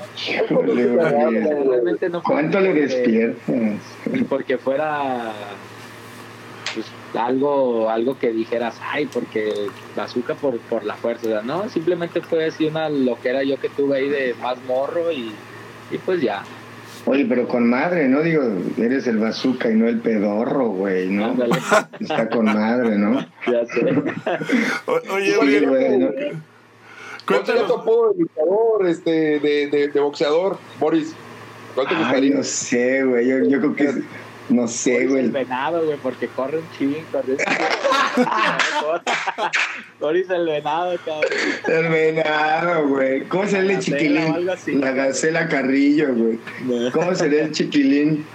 [1.67, 3.55] Realmente no ¿Cuánto le despiertas?
[4.29, 5.33] Porque fuera
[7.17, 9.52] algo, algo que dijeras, ay, porque
[9.95, 11.28] bazooka por, por la fuerza.
[11.28, 15.12] O sea, no, simplemente fue así una loquera yo que tuve ahí de más morro
[15.12, 15.32] y,
[15.91, 16.43] y pues ya.
[17.06, 18.22] Oye, pero con madre, ¿no?
[18.22, 18.43] Digo,
[18.78, 21.26] eres el bazooka y no el pedorro, güey, ¿no?
[21.28, 21.56] Ándale.
[22.00, 23.19] Está con madre, ¿no?
[23.48, 23.82] Ya sé.
[24.86, 26.10] O- Oye, Oye, güey, ¿no?
[27.26, 27.72] ¿Cuál sería tu cuéntanos.
[27.82, 31.13] apodo de luchador, este, de, de, de boxeador, Boris?
[31.74, 32.36] ¿Cuál te Ay, gustaría?
[32.36, 33.28] no sé, güey.
[33.28, 33.95] Yo, yo creo que es-
[34.49, 35.25] no sé, güey.
[35.25, 38.25] el venado, güey, porque corre un ching, corre un ching.
[39.99, 41.31] Boris el venado, cabrón.
[41.67, 43.21] El venado, güey.
[43.25, 44.49] ¿Cómo sería el chiquilín?
[44.49, 44.73] así.
[44.73, 46.39] La gacela Carrillo, güey.
[46.91, 48.25] ¿Cómo sería el chiquilín?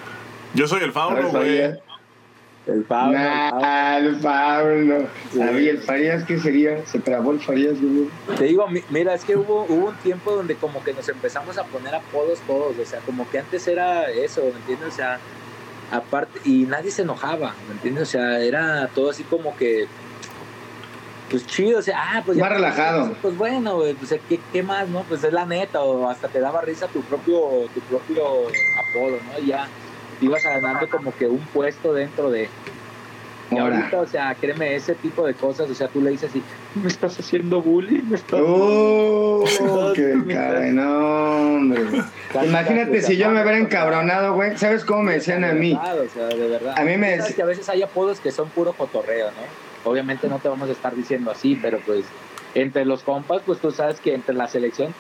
[0.55, 1.59] Yo soy el Fauno, güey.
[2.67, 3.19] El Pablo.
[3.19, 3.19] el Pablo.
[3.61, 5.09] Nah, el Pablo.
[5.35, 6.87] A ver, ¿el Farías qué sería?
[6.87, 8.09] ¿Se trabó el Farías, güey?
[8.39, 11.59] Te digo, mi- mira, es que hubo, hubo un tiempo donde como que nos empezamos
[11.59, 14.89] a poner apodos todos, o sea, como que antes era eso, ¿me entiendes?
[14.89, 15.19] O sea,
[15.91, 18.09] aparte, y nadie se enojaba, ¿me entiendes?
[18.09, 19.87] O sea, era todo así como que,
[21.31, 23.15] pues chido, o sea, ah, pues Más relajado.
[23.21, 25.03] Pues bueno, güey, pues ¿qué, qué más, no?
[25.03, 28.25] Pues es la neta, o hasta te daba risa tu propio, tu propio
[28.77, 29.43] apodo, ¿no?
[29.43, 29.69] Y ya
[30.21, 32.49] ibas ganando como que un puesto dentro de...
[33.51, 33.77] Y Ahora.
[33.79, 36.43] ahorita, o sea, créeme, ese tipo de cosas, o sea, tú le dices así,
[36.75, 38.41] me estás haciendo bullying, me estás...
[38.43, 39.45] ¡Oh!
[39.95, 40.73] ¡Qué caray!
[40.73, 41.83] No, hombre.
[42.45, 44.57] Imagínate si yo me hubiera encabronado, güey.
[44.57, 45.75] ¿Sabes cómo me decían a mí?
[45.75, 46.75] verdad, o sea, de verdad.
[46.79, 49.91] A mí me Sabes dec- que a veces hay apodos que son puro cotorreo, ¿no?
[49.91, 52.05] Obviamente no te vamos a estar diciendo así, pero pues
[52.55, 54.95] entre los compas, pues tú sabes que entre la selección,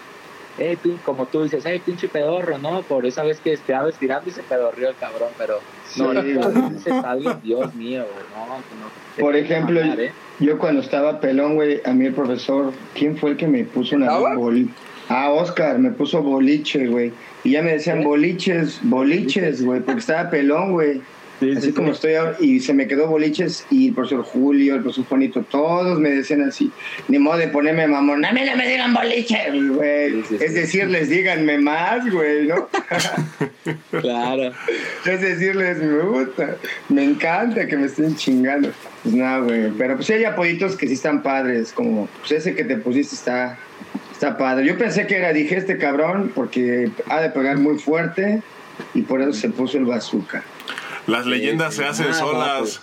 [0.58, 2.82] eh, pin- como tú dices, eh, pinche pedorro, ¿no?
[2.82, 5.60] Por esa vez que estaba estirando y se pedorrió el cabrón, pero
[5.96, 8.04] no, Sí, alguien, Dios mío,
[8.36, 10.12] no, no, Por ejemplo, ¿eh?
[10.40, 13.96] Yo cuando estaba pelón, güey, a mí el profesor, ¿quién fue el que me puso
[13.96, 14.30] una ¿Estaba?
[14.30, 14.70] vez boli-
[15.08, 17.12] Ah, Oscar, me puso boliche, güey.
[17.44, 18.04] Y ya me decían ¿Eh?
[18.04, 21.02] boliches, boliches, güey, porque estaba pelón, güey.
[21.44, 21.94] Sí, Así sí, como sí.
[21.94, 25.98] estoy ahora, y se me quedó boliches, y el profesor Julio, el profesor Juanito, todos
[25.98, 26.70] me decían así,
[27.08, 30.20] ni modo de ponerme mamón, a mí no me digan boliche, güey.
[30.40, 32.68] Es decirles, díganme más, güey, ¿no?
[33.90, 34.52] Claro.
[35.06, 36.56] Es decirles, me gusta,
[36.88, 38.70] me encanta que me estén chingando.
[39.02, 39.70] Pues nada, güey.
[39.78, 43.58] Pero pues hay apoyitos que sí están padres, como pues ese que te pusiste está,
[44.12, 44.66] está padre.
[44.66, 48.42] Yo pensé que era, dije, este cabrón, porque ha de pegar muy fuerte
[48.94, 50.42] y por eso se puso el bazooka.
[51.06, 51.80] Las leyendas sí.
[51.82, 52.58] se hacen Ah, solas.
[52.60, 52.80] pues.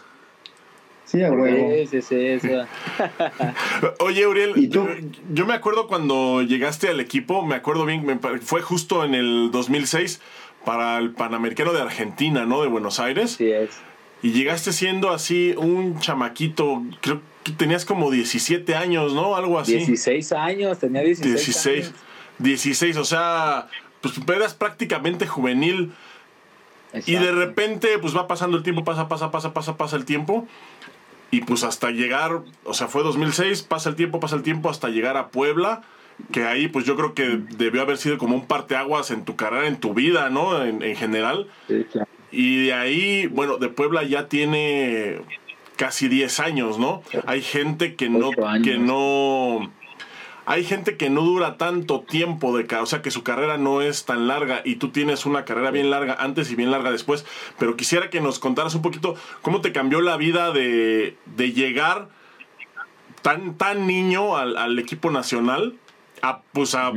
[1.05, 1.71] Sí, a huevo.
[1.89, 2.49] Sí, sí, sí.
[3.99, 4.87] Oye, Uriel, ¿Y tú?
[4.87, 4.95] Yo,
[5.33, 9.49] yo me acuerdo cuando llegaste al equipo, me acuerdo bien, me fue justo en el
[9.51, 10.21] 2006
[10.63, 12.61] para el Panamericano de Argentina, ¿no?
[12.61, 13.31] De Buenos Aires.
[13.31, 13.71] Sí es.
[14.23, 19.35] Y llegaste siendo así un chamaquito, creo que tenías como 17 años, ¿no?
[19.35, 19.77] Algo así.
[19.77, 21.33] 16 años, tenía 16.
[21.35, 21.85] 16.
[21.87, 21.95] años.
[22.37, 23.67] 16, o sea,
[24.01, 25.91] pues eras prácticamente juvenil.
[27.05, 30.47] Y de repente, pues va pasando el tiempo, pasa, pasa, pasa, pasa, pasa el tiempo.
[31.31, 34.89] Y pues hasta llegar, o sea, fue 2006, pasa el tiempo, pasa el tiempo, hasta
[34.89, 35.83] llegar a Puebla.
[36.31, 39.67] Que ahí, pues yo creo que debió haber sido como un parteaguas en tu carrera,
[39.67, 40.63] en tu vida, ¿no?
[40.63, 41.47] En, en general.
[41.67, 42.09] Sí, claro.
[42.31, 45.21] Y de ahí, bueno, de Puebla ya tiene
[45.75, 47.01] casi 10 años, ¿no?
[47.25, 48.29] Hay gente que no,
[48.63, 49.71] que no.
[50.45, 54.05] Hay gente que no dura tanto tiempo de o sea que su carrera no es
[54.05, 57.25] tan larga y tú tienes una carrera bien larga antes y bien larga después,
[57.59, 62.09] pero quisiera que nos contaras un poquito cómo te cambió la vida de, de llegar
[63.21, 65.77] tan, tan niño al, al equipo nacional
[66.21, 66.91] a, pues a,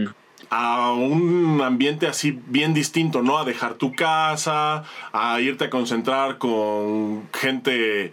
[0.51, 3.39] a un ambiente así bien distinto, ¿no?
[3.39, 8.13] A dejar tu casa, a irte a concentrar con gente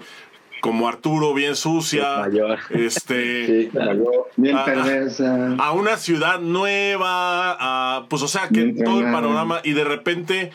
[0.61, 2.59] como Arturo, bien sucia, Mayor.
[2.69, 4.27] este, Sí, claro.
[4.37, 5.55] Bien Ah, perversa.
[5.59, 9.83] a una ciudad nueva, a, pues o sea, que Bien todo el panorama y de
[9.83, 10.51] repente,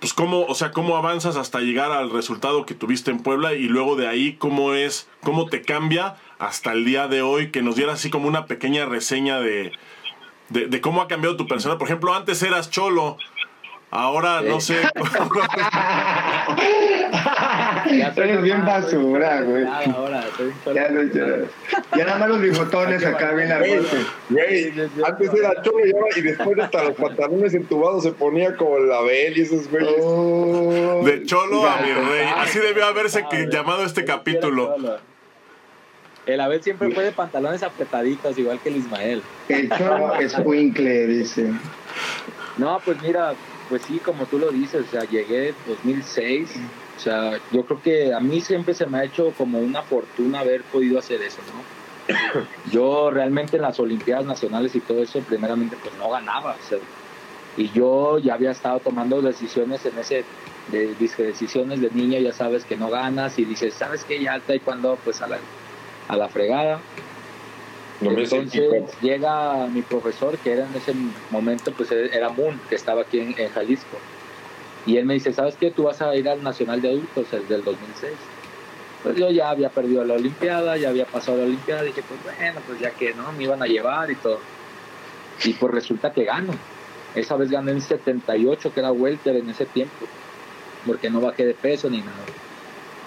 [0.00, 3.64] pues cómo, o sea, cómo avanzas hasta llegar al resultado que tuviste en Puebla y
[3.64, 7.76] luego de ahí cómo es, cómo te cambia hasta el día de hoy, que nos
[7.76, 9.72] dieras así como una pequeña reseña de,
[10.50, 11.78] de, de cómo ha cambiado tu persona.
[11.78, 13.16] Por ejemplo, antes eras cholo.
[13.96, 14.78] Ahora no sé.
[18.16, 19.64] Eres bien basura, güey.
[19.94, 20.24] Ahora,
[20.74, 21.46] Ya, no, ya,
[21.96, 23.86] ya nada más los bigotones acá bien largos.
[24.30, 24.72] Güey,
[25.04, 25.78] antes era cholo
[26.16, 29.94] y después hasta los pantalones entubados se ponía como el Abel y esos güeyes.
[30.00, 32.26] Oh, De cholo a mi rey.
[32.36, 34.74] Así debió haberse que- llamado este capítulo.
[36.26, 39.22] El Abel siempre fue de pantalones apretaditos, igual que el Ismael.
[39.48, 41.52] El cholo es Winkle, dice.
[42.56, 43.34] No, pues mira,
[43.68, 46.56] pues sí, como tú lo dices, o sea, llegué en 2006
[46.96, 50.40] O sea, yo creo que a mí siempre se me ha hecho como una fortuna
[50.40, 51.64] haber podido hacer eso, ¿no?
[52.70, 56.52] Yo realmente en las Olimpiadas Nacionales y todo eso, primeramente, pues no ganaba.
[56.52, 56.78] o sea,
[57.56, 60.24] y yo ya había estado tomando decisiones en ese,
[60.72, 64.20] de, dizque decisiones de niño, ya sabes que no ganas y dices, ¿sabes qué?
[64.20, 65.38] Ya taekwondo, pues a la,
[66.08, 66.80] a la fregada.
[68.00, 68.52] No Entonces
[69.00, 70.92] llega mi profesor, que era en ese
[71.30, 73.98] momento, pues era Moon, que estaba aquí en, en Jalisco.
[74.86, 75.70] Y él me dice, ¿sabes qué?
[75.70, 78.12] Tú vas a ir al Nacional de Adultos, el del 2006.
[79.02, 82.60] Pues yo ya había perdido la Olimpiada, ya había pasado la Olimpiada, dije, pues bueno,
[82.66, 84.40] pues ya que no, me iban a llevar y todo.
[85.44, 86.52] Y pues resulta que gano.
[87.14, 90.06] Esa vez gané en 78, que era welter en ese tiempo,
[90.86, 92.12] porque no bajé de peso ni nada.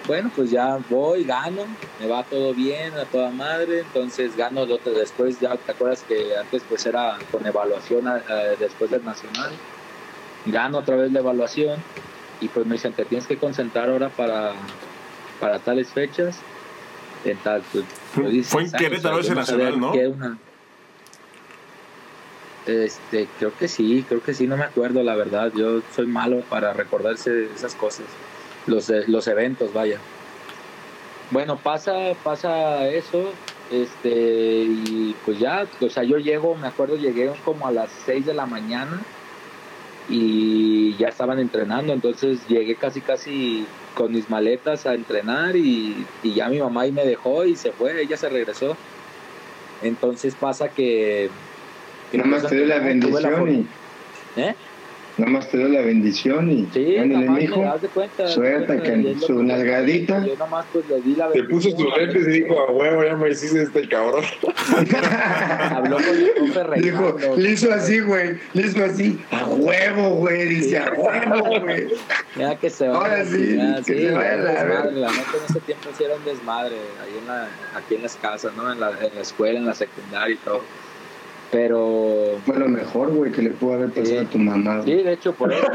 [0.07, 1.65] Bueno, pues ya voy, gano,
[1.99, 6.01] me va todo bien, a toda madre, entonces gano el otro después, ya te acuerdas
[6.07, 9.51] que antes pues era con evaluación eh, después del nacional,
[10.45, 11.77] gano otra vez la evaluación
[12.39, 14.53] y pues me dicen, te tienes que concentrar ahora para,
[15.41, 16.37] para tales fechas,
[17.25, 18.71] en tal, pues, Fue en "¿sabes?
[18.87, 19.91] Querétaro O sea, ese nacional, ¿no?
[19.91, 20.37] una-
[22.65, 25.51] Este, creo que sí, creo que sí, no me acuerdo la verdad.
[25.55, 28.05] Yo soy malo para recordarse esas cosas,
[28.67, 29.97] los, eh, los eventos, vaya.
[31.31, 33.31] Bueno, pasa, pasa eso,
[33.71, 38.25] este, y pues ya, o sea, yo llego, me acuerdo, llegué como a las 6
[38.25, 39.01] de la mañana
[40.09, 46.33] y ya estaban entrenando, entonces llegué casi, casi con mis maletas a entrenar y, y
[46.33, 48.77] ya mi mamá ahí me dejó y se fue, ella se regresó.
[49.81, 51.29] Entonces pasa que...
[52.11, 53.67] que Nada más te dio la bendición y.
[54.39, 54.55] ¿Eh?
[55.17, 56.67] Nada más te dio la bendición y.
[56.71, 57.63] Sí, mijo.
[58.27, 60.23] suelta que su que- nalgadita.
[60.23, 63.15] Yo nomás pues le di la Te puso sus lentes y dijo, a huevo, ya
[63.15, 64.23] me hiciste este cabrón.
[65.71, 68.37] Habló con el Dijo, le hizo así, güey.
[68.53, 69.19] Le hizo así.
[69.31, 70.49] A huevo, güey.
[70.49, 71.87] Dice, a huevo, güey.
[72.37, 72.99] Ya que se vaya.
[72.99, 74.91] Ahora sí, ya, que sí, se vaya la desmadre.
[74.99, 76.75] La neta en ese tiempo sí era un desmadre.
[76.75, 78.71] Ahí en la, aquí en las casas, ¿no?
[78.71, 80.61] En la, en la escuela, en la secundaria y todo.
[81.51, 82.39] Pero.
[82.45, 84.81] Fue lo mejor, güey, que le pudo haber pasado a tu mamá.
[84.83, 85.67] Sí, de hecho, por eso.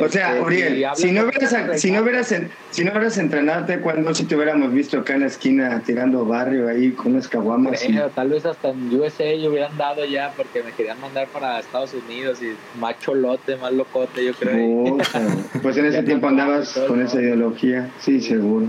[0.00, 2.32] O sea, Este, Uriel, si no hubieras, si no hubieras,
[2.70, 6.68] si no hubieras entrenado cuando si te hubiéramos visto acá en la esquina tirando barrio
[6.68, 7.82] ahí con unas caguamas.
[7.88, 11.58] y- tal vez hasta en USA yo hubieran dado ya porque me querían mandar para
[11.58, 14.84] Estados Unidos y más cholote, más locote, yo creo.
[14.84, 15.20] Puta,
[15.62, 18.68] Pues en ese tiempo andabas con esa ideología, sí, seguro.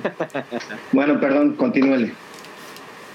[0.94, 2.12] Bueno, perdón, continúele.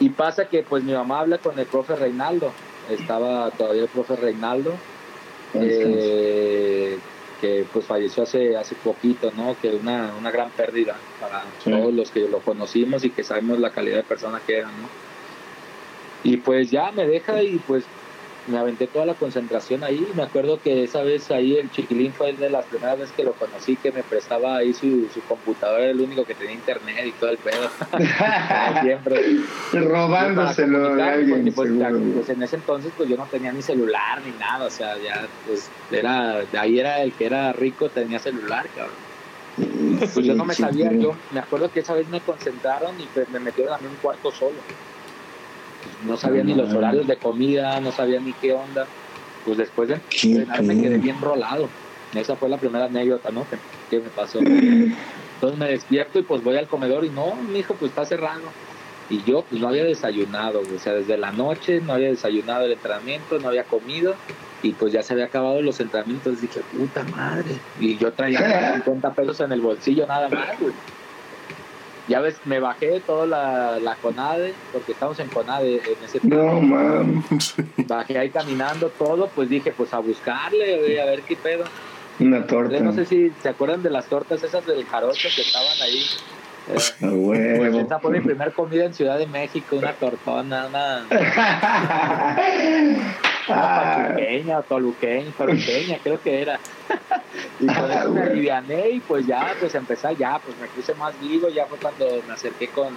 [0.00, 2.52] Y pasa que pues mi mamá habla con el profe Reinaldo.
[2.90, 4.74] Estaba todavía el profe Reinaldo,
[5.54, 6.98] eh,
[7.40, 9.56] que pues falleció hace, hace poquito, ¿no?
[9.60, 11.70] Que una, una gran pérdida para Sí.
[11.70, 14.88] todos los que lo conocimos y que sabemos la calidad de persona que era, ¿no?
[16.24, 17.84] Y pues ya me deja y pues
[18.46, 20.06] me aventé toda la concentración ahí.
[20.14, 23.32] Me acuerdo que esa vez ahí el chiquilín fue de las primeras veces que lo
[23.32, 27.12] conocí, que me prestaba ahí su, su computadora, era el único que tenía internet y
[27.12, 27.70] todo el pedo.
[28.82, 29.38] Siempre.
[29.72, 34.32] Robándoselo alguien, porque, pues, pues, en ese entonces pues yo no tenía ni celular ni
[34.38, 38.66] nada, o sea, ya pues era, de ahí era el que era rico tenía celular,
[38.74, 39.04] cabrón.
[40.12, 43.28] Pues yo no me sabía, yo me acuerdo que esa vez me concentraron y pues,
[43.30, 44.56] me metieron a mí un cuarto solo.
[46.06, 48.86] No sabía ni los horarios de comida, no sabía ni qué onda.
[49.44, 51.68] Pues después de entrenar me quedé bien rolado.
[52.14, 53.44] Esa fue la primera anécdota, ¿no?
[53.48, 53.56] Que,
[53.90, 54.38] que me pasó.
[54.38, 58.42] Entonces me despierto y pues voy al comedor y no, mi hijo pues está cerrado.
[59.10, 62.72] Y yo pues no había desayunado, o sea, desde la noche no había desayunado el
[62.72, 64.14] entrenamiento, no había comido
[64.62, 66.40] y pues ya se había acabado los entrenamientos.
[66.40, 67.58] Dije, puta madre.
[67.78, 70.72] Y yo traía 50 pesos en el bolsillo nada más, güey.
[72.06, 76.36] Ya ves, me bajé toda la, la CONADE, porque estamos en CONADE en ese tiempo.
[76.36, 77.54] No, mames.
[77.86, 81.64] Bajé ahí caminando todo, pues dije, pues a buscarle, a ver qué pedo.
[82.20, 82.78] Una torta.
[82.80, 86.04] No sé si se acuerdan de las tortas esas del jarocho que estaban ahí.
[86.66, 87.80] Eh, pues huevo.
[87.80, 91.04] esa fue mi primer comida en Ciudad de México, una tortona, una
[93.48, 96.58] Ah, pachuqueña toluqueña, toluqueña creo que era.
[97.60, 101.18] y con eso me aliviané y pues ya, pues empecé ya, pues me puse más
[101.20, 102.94] vivo, ya fue cuando me acerqué con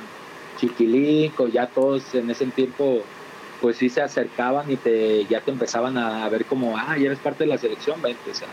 [0.57, 3.03] Chiquilico, ya todos en ese tiempo
[3.61, 7.19] pues sí se acercaban y te ya te empezaban a ver como, ah, ya eres
[7.19, 8.47] parte de la selección, vente, o sea,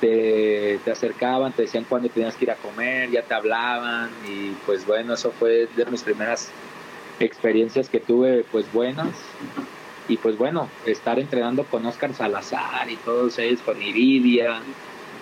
[0.00, 4.50] te, te acercaban, te decían cuándo tenías que ir a comer, ya te hablaban y
[4.66, 6.50] pues bueno, eso fue de mis primeras
[7.18, 9.08] experiencias que tuve pues buenas
[10.08, 14.60] y pues bueno, estar entrenando con Oscar Salazar y todos ellos, con Iridia,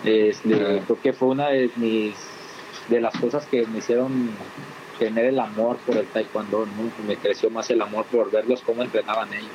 [0.05, 2.15] este, creo que fue una de mis
[2.89, 4.31] de las cosas que me hicieron
[4.99, 7.07] tener el amor por el taekwondo, ¿no?
[7.07, 9.49] me creció más el amor por verlos cómo entrenaban ellos.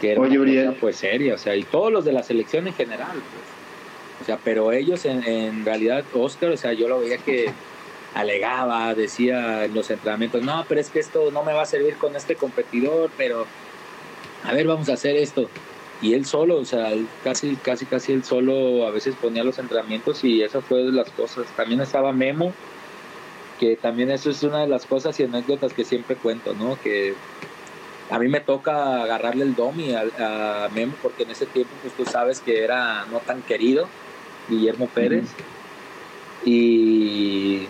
[0.00, 2.66] Que era Oye, una cosa, pues seria, o sea, y todos los de la selección
[2.68, 4.22] en general, pues.
[4.22, 7.50] O sea, pero ellos en, en realidad, Oscar, o sea, yo lo veía que
[8.14, 11.96] alegaba, decía en los entrenamientos, no, pero es que esto no me va a servir
[11.96, 13.46] con este competidor, pero
[14.44, 15.48] a ver, vamos a hacer esto.
[16.02, 20.24] Y él solo, o sea, casi, casi, casi él solo a veces ponía los entrenamientos
[20.24, 21.46] y eso fue de las cosas.
[21.56, 22.54] También estaba Memo,
[23.58, 26.78] que también eso es una de las cosas y anécdotas que siempre cuento, ¿no?
[26.82, 27.14] Que
[28.08, 31.92] a mí me toca agarrarle el domi a, a Memo porque en ese tiempo, pues
[31.94, 33.86] tú sabes que era no tan querido,
[34.48, 35.26] Guillermo Pérez.
[36.44, 37.68] Y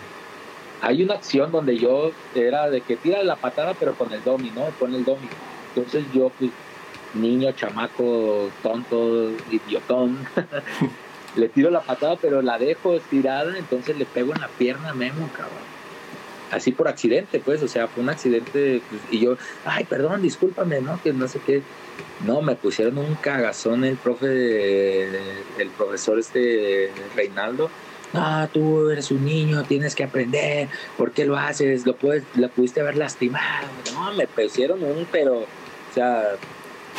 [0.81, 4.51] hay una acción donde yo era de que tira la patada pero con el domi,
[4.51, 4.65] ¿no?
[4.79, 5.27] Pon el domi.
[5.75, 6.51] Entonces yo, pues,
[7.13, 10.17] niño, chamaco, tonto, idiotón,
[11.35, 14.93] le tiro la patada pero la dejo estirada, entonces le pego en la pierna a
[14.93, 15.71] Memo, cabrón.
[16.51, 20.81] Así por accidente, pues, o sea, fue un accidente pues, y yo, ay, perdón, discúlpame,
[20.81, 21.01] ¿no?
[21.01, 21.61] Que no sé qué.
[22.25, 25.05] No, me pusieron un cagazón el profe,
[25.57, 27.69] el profesor este Reinaldo
[28.13, 30.67] no, tú eres un niño, tienes que aprender,
[30.97, 31.85] ¿por qué lo haces?
[31.85, 33.67] Lo, puedes, lo pudiste haber lastimado.
[33.93, 35.45] No, me pusieron un, pero,
[35.91, 36.35] o sea,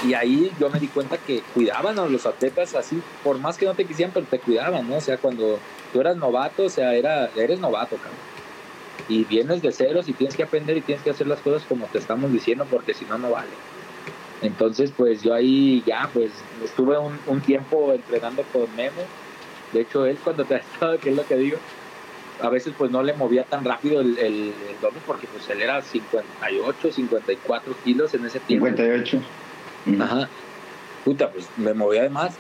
[0.07, 3.66] y ahí yo me di cuenta que cuidaban a los atletas así, por más que
[3.66, 4.97] no te quisieran, pero te cuidaban, ¿no?
[4.97, 5.59] O sea, cuando
[5.93, 8.14] tú eras novato, o sea, era, eres novato, cabrón.
[9.09, 11.86] Y vienes de ceros y tienes que aprender y tienes que hacer las cosas como
[11.86, 13.51] te estamos diciendo, porque si no, no vale.
[14.43, 16.30] Entonces, pues yo ahí ya, pues
[16.64, 19.03] estuve un, un tiempo entrenando con Memo
[19.72, 21.59] de hecho, él cuando te ha estado, que es lo que digo,
[22.43, 25.80] a veces pues no le movía tan rápido el, el, doble porque pues él era
[25.80, 28.66] 58, 54 kilos en ese tiempo.
[28.66, 29.20] 58.
[30.01, 30.28] Ajá.
[31.05, 32.34] Puta, pues me movía de más.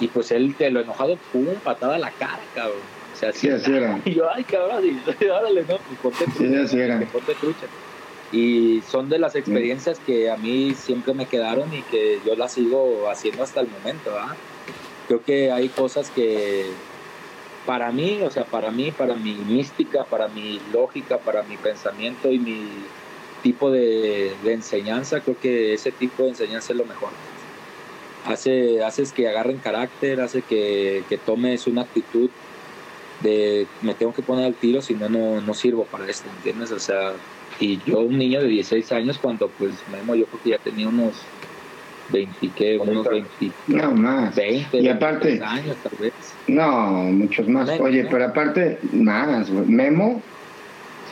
[0.00, 2.78] Y pues él, de lo enojado, pum, patada a la cara, cabrón.
[3.14, 4.00] O sea, sí, así era.
[4.04, 6.38] Y yo, ay, cabrón, y, órale, no, pues ponte trucha.
[6.38, 7.00] Sí, así era.
[7.06, 7.66] Ponte trucha.
[8.30, 12.52] Y son de las experiencias que a mí siempre me quedaron y que yo las
[12.52, 14.36] sigo haciendo hasta el momento, ¿ah?
[15.08, 16.66] creo que hay cosas que
[17.66, 22.30] para mí, o sea, para mí, para mi mística, para mi lógica, para mi pensamiento
[22.30, 22.68] y mi
[23.42, 27.10] tipo de, enseñanza, creo que ese tipo de enseñanza es lo mejor.
[28.26, 32.30] Hace, haces que agarren carácter, hace que, que tomes una actitud
[33.20, 36.70] de me tengo que poner al tiro, si no, no sirvo para esto, ¿entiendes?
[36.72, 37.12] O sea,
[37.60, 40.88] y yo, un niño de 16 años, cuando pues Memo, yo creo que ya tenía
[40.88, 41.14] unos
[42.12, 42.78] 20, ¿qué?
[42.78, 43.28] Unos 20.
[43.68, 44.34] No, más.
[44.36, 45.40] 20, y aparte.
[45.44, 46.12] años, tal vez.
[46.46, 47.68] No, muchos más.
[47.80, 48.10] Oye, ¿no?
[48.10, 49.50] pero aparte, más.
[49.50, 50.22] Memo,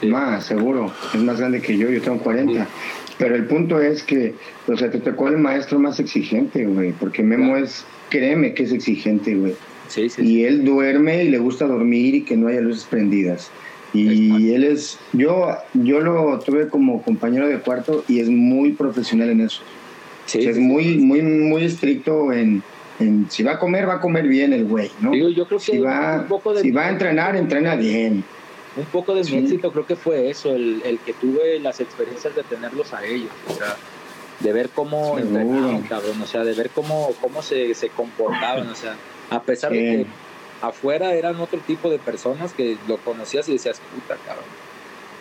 [0.00, 0.08] Sí.
[0.08, 0.92] más, seguro.
[1.14, 2.64] Es más grande que yo, yo tengo 40.
[2.64, 2.70] Sí.
[3.18, 4.34] Pero el punto es que,
[4.68, 6.92] o sea, te tocó el maestro más exigente, güey.
[6.92, 7.64] Porque Memo Claro.
[7.64, 9.54] es, créeme que es exigente, güey.
[9.88, 13.50] Sí, sí, Y él duerme y le gusta dormir y que no haya luces prendidas.
[13.94, 19.30] Y él es, yo, yo lo tuve como compañero de cuarto y es muy profesional
[19.30, 19.62] en eso.
[20.26, 20.38] Sí.
[20.38, 22.62] O sea, es muy, muy, muy estricto en,
[23.00, 25.10] en si va a comer, va a comer bien el güey, ¿no?
[25.12, 28.24] Digo, yo creo que Si va, un poco de si va a entrenar, entrena bien.
[28.76, 29.36] un poco de mi Sí.
[29.38, 33.30] éxito creo que fue eso, el, el que tuve las experiencias de tenerlos a ellos,
[33.48, 33.76] o sea,
[34.40, 35.38] de ver cómo Seguro.
[35.40, 38.94] entrenaban, cabrón, o sea, de ver cómo, cómo se, se comportaban, o sea,
[39.30, 40.06] a pesar de que
[40.60, 44.44] afuera eran otro tipo de personas que lo conocías y decías, puta, cabrón.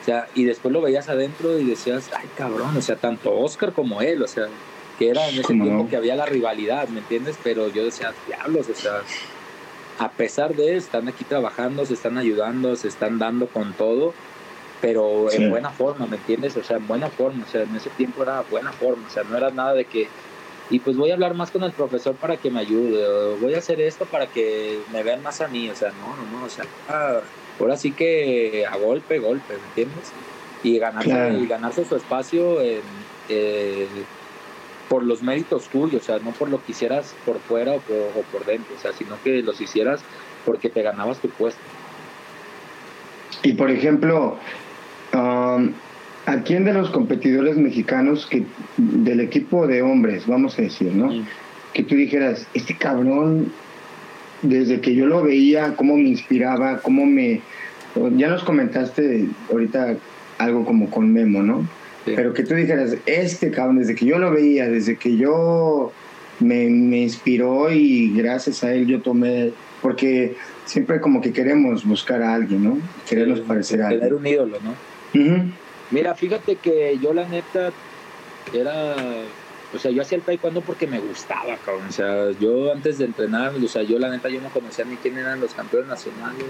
[0.02, 3.72] O sea, y después lo veías adentro y decías, ay, cabrón, o sea, tanto Oscar
[3.74, 4.48] como él, o sea,
[4.98, 5.90] que era en ese ¿Cómo tiempo no?
[5.90, 7.38] que había la rivalidad, ¿me entiendes?
[7.44, 9.02] Pero yo decía, diablos, o sea,
[10.00, 14.14] a pesar de, están aquí trabajando, se están ayudando, se están dando con todo,
[14.82, 15.38] pero Sí.
[15.44, 16.56] en buena forma, ¿me entiendes?
[16.58, 19.24] O sea, en buena forma, o sea, en ese tiempo era buena forma, o sea,
[19.24, 20.08] no era nada de que,
[20.70, 23.54] y pues voy a hablar más con el profesor para que me ayude, o voy
[23.54, 26.46] a hacer esto para que me vean más a mí, o sea, no, no, no,
[26.46, 27.20] o sea, ah,
[27.60, 30.12] ahora sí que a golpe, golpe, ¿me entiendes?
[30.64, 31.38] Y ganarse, Claro.
[31.38, 32.82] y ganarse su espacio en,
[33.30, 33.88] eh,
[34.90, 37.98] por los méritos tuyos, o sea, no por lo que hicieras por fuera o por,
[37.98, 40.02] o por dentro, o sea, sino que los hicieras
[40.46, 41.62] porque te ganabas tu puesto.
[43.44, 44.38] Y por ejemplo,
[45.14, 45.72] um,
[46.26, 48.44] ¿a quién de los competidores mexicanos que
[48.78, 51.08] del equipo de hombres, vamos a decir, ¿no?
[51.08, 51.26] Mm.
[51.74, 53.52] Que tú dijeras, este cabrón,
[54.42, 57.42] desde que yo lo veía, cómo me inspiraba, cómo me...
[58.18, 59.96] Ya nos comentaste ahorita
[60.38, 61.66] algo como con Memo, ¿no?
[62.06, 62.14] Sí.
[62.16, 65.92] Pero que tú dijeras, este cabrón, desde que yo lo veía, desde que yo
[66.40, 69.52] me, me inspiró y gracias a él yo tomé,
[69.82, 70.36] porque
[70.66, 72.78] siempre como que queremos buscar a alguien, ¿no?
[73.10, 74.14] Querernos Sí, parecer a alguien.
[74.14, 75.20] un ídolo, ¿no?
[75.20, 75.44] Ujú.
[75.92, 77.72] Mira, fíjate que yo la neta
[78.54, 78.96] era,
[79.74, 81.86] o sea, yo hacía el taekwondo porque me gustaba, cabrón.
[81.90, 84.96] O sea, yo antes de entrenar, o sea, yo la neta yo no conocía ni
[84.98, 86.46] quién eran los campeones nacionales.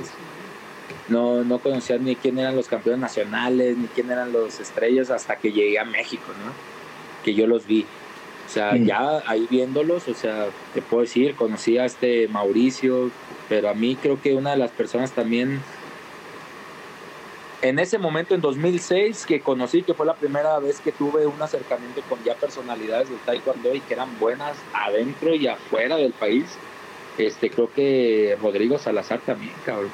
[1.08, 5.36] No, no conocía ni quién eran los campeones nacionales, ni quién eran los estrellas hasta
[5.36, 6.52] que llegué a México, ¿no?
[7.24, 7.86] Que yo los vi.
[8.46, 13.10] O sea, ya ahí viéndolos, o sea, te puedo decir, conocí a este Mauricio,
[13.50, 15.62] pero a mí creo que una de las personas también,
[17.64, 21.42] en ese momento, en 2006, que conocí, que fue la primera vez que tuve un
[21.42, 26.46] acercamiento con ya personalidades del taekwondo y que eran buenas adentro y afuera del país,
[27.18, 29.90] este, creo que Rodrigo Salazar también, cabrón.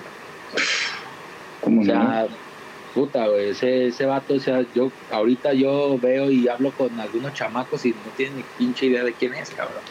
[1.63, 2.27] O sea,
[2.93, 7.33] puta, güey, ese, ese vato, o sea, yo ahorita yo veo y hablo con algunos
[7.33, 9.81] chamacos y no tienen ni pinche idea de quién es, cabrón.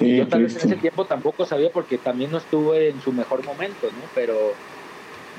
[0.00, 3.44] yo tal vez en ese tiempo tampoco sabía porque también no estuve en su mejor
[3.44, 4.08] momento, ¿no?
[4.14, 4.54] Pero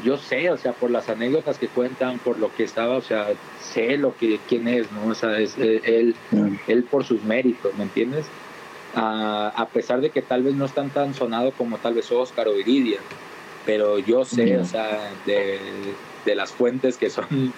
[0.03, 3.27] yo sé, o sea, por las anécdotas que cuentan, por lo que estaba, o sea,
[3.59, 5.07] sé lo que quién es, ¿no?
[5.07, 6.15] O sea, es eh, él,
[6.67, 8.25] él por sus méritos, ¿me entiendes?
[8.99, 12.57] a pesar de que tal vez no están tan sonado como tal vez Oscar o
[12.57, 12.97] Iridia,
[13.67, 15.59] pero yo sé, o sea, de,
[16.25, 17.27] de las fuentes que son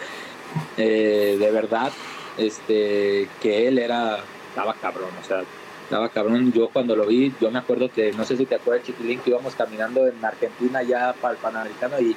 [0.78, 1.92] eh, de verdad,
[2.38, 4.18] este, que él era,
[4.50, 5.44] estaba cabrón, o sea,
[5.84, 6.52] estaba cabrón.
[6.52, 9.30] Yo cuando lo vi, yo me acuerdo que, no sé si te acuerdas, Chiquilín, que
[9.30, 12.16] íbamos caminando en Argentina ya para el Panamericano y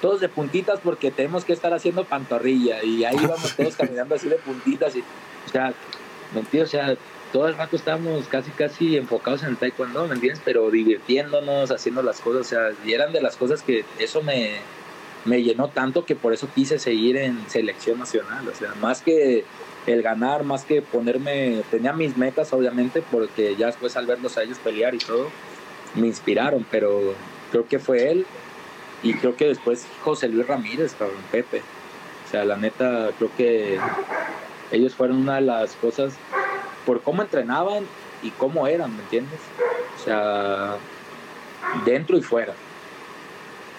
[0.00, 4.28] todos de puntitas porque tenemos que estar haciendo pantorrilla y ahí íbamos todos caminando así
[4.30, 5.74] de puntitas y, o sea,
[6.34, 6.96] mentira, o sea,
[7.32, 10.40] todo el rato estábamos casi casi enfocados en el taekwondo, ¿me entiendes?
[10.44, 14.56] Pero divirtiéndonos, haciendo las cosas, o sea, y eran de las cosas que eso me,
[15.24, 18.48] me llenó tanto que por eso quise seguir en selección nacional.
[18.48, 19.44] O sea, más que
[19.86, 24.42] el ganar, más que ponerme, tenía mis metas obviamente, porque ya después al verlos a
[24.42, 25.28] ellos pelear y todo,
[25.94, 27.14] me inspiraron, pero
[27.50, 28.26] creo que fue él
[29.02, 31.62] y creo que después José Luis Ramírez, cabrón, Pepe.
[32.26, 33.78] O sea, la neta, creo que
[34.70, 36.14] ellos fueron una de las cosas
[36.88, 37.84] por cómo entrenaban
[38.22, 39.38] y cómo eran, ¿me entiendes?
[40.00, 40.76] O sea,
[41.84, 42.54] dentro y fuera.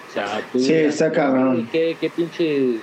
[0.08, 1.68] O sea, tú sí, está cabrón.
[1.72, 2.76] ¿Qué, qué pinche...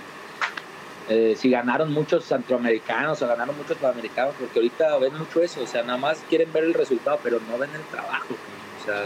[1.09, 5.66] Eh, si ganaron muchos centroamericanos o ganaron muchos sudamericanos, porque ahorita ven mucho eso, o
[5.68, 8.35] sea, nada más quieren ver el resultado, pero no ven el trabajo.
[8.83, 9.05] O sea,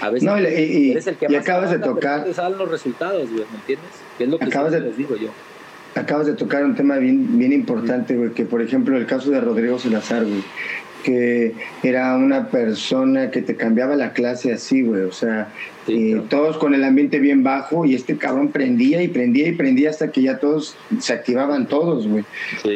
[0.00, 2.32] a veces no, y, eres el que y acabas de tocar.
[2.32, 3.90] salen los resultados, güey, ¿me entiendes?
[4.16, 5.28] Que es lo que acabas de, les digo yo.
[5.94, 9.40] Acabas de tocar un tema bien, bien importante, güey, que por ejemplo el caso de
[9.40, 10.42] Rodrigo Salazar, güey
[11.04, 15.02] que era una persona que te cambiaba la clase así, güey.
[15.02, 15.48] O sea,
[15.86, 19.90] eh, todos con el ambiente bien bajo y este cabrón prendía y prendía y prendía
[19.90, 22.24] hasta que ya todos se activaban todos, güey.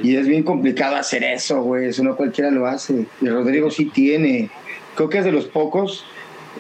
[0.03, 1.87] Y es bien complicado hacer eso, güey.
[1.87, 3.07] Eso no cualquiera lo hace.
[3.21, 4.51] Y Rodrigo sí tiene.
[4.95, 6.05] Creo que es de los pocos,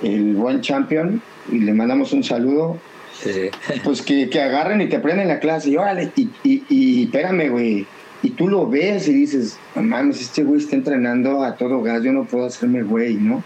[0.02, 2.78] el buen champion, y le mandamos un saludo.
[3.84, 5.70] Pues que, que agarren y te aprenden la clase.
[5.70, 7.86] Y órale, y, y, y espérame, güey
[8.22, 12.02] y tú lo ves y dices, no mames, este güey está entrenando a todo gas,
[12.02, 13.42] yo no puedo hacerme güey, ¿no?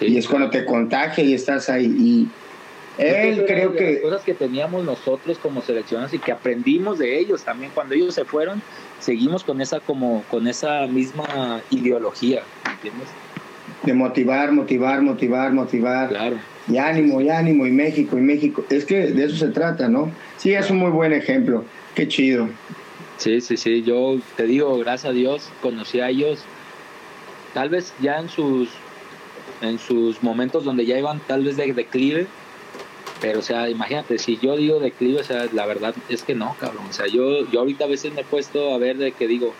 [0.00, 1.86] Y es cuando te contagia y estás ahí.
[1.86, 2.28] Y
[2.98, 3.94] él creo que...
[3.94, 8.14] Las cosas que teníamos nosotros como seleccionados y que aprendimos de ellos también, cuando ellos
[8.14, 8.60] se fueron,
[8.98, 13.08] seguimos con esa, como, con esa misma ideología, ¿entiendes?
[13.84, 16.08] De motivar, motivar, motivar, motivar.
[16.08, 16.36] Claro.
[16.68, 18.64] Y ánimo, y ánimo, y México, y México.
[18.70, 20.10] Es que de eso se trata, ¿no?
[20.36, 21.64] Sí, es un muy buen ejemplo.
[21.94, 22.48] Qué chido.
[23.18, 26.44] Sí, sí, sí, yo te digo, gracias a Dios, conocí a ellos,
[27.54, 28.68] tal vez ya en sus,
[29.62, 32.26] en sus momentos donde ya iban tal vez de declive,
[33.22, 36.54] pero o sea, imagínate, si yo digo declive, o sea, la verdad es que no,
[36.60, 39.26] cabrón, o sea, yo, yo ahorita a veces me he puesto a ver de que
[39.26, 39.54] digo,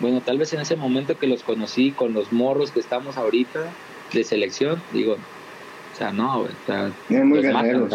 [0.00, 3.72] bueno, tal vez en ese momento que los conocí con los morros que estamos ahorita
[4.12, 5.16] de selección, digo,
[5.98, 7.88] o sea, no, o sea, nos matan,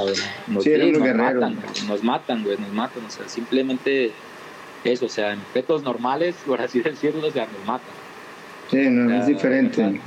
[0.48, 4.12] Nos, sí, nos matan, nos matan, güey, nos matan, o sea, simplemente
[4.84, 7.88] eso, o sea, en petos normales, por así decirlo, ya nos matan.
[8.70, 10.02] Sí, no, es diferente.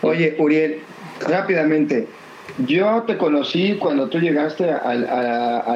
[0.00, 0.78] Oye, Uriel,
[1.28, 2.08] rápidamente,
[2.66, 4.94] yo te conocí cuando tú llegaste a,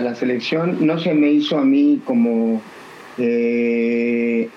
[0.01, 2.62] la selección, no se me hizo a mí como...
[3.18, 4.49] Eh,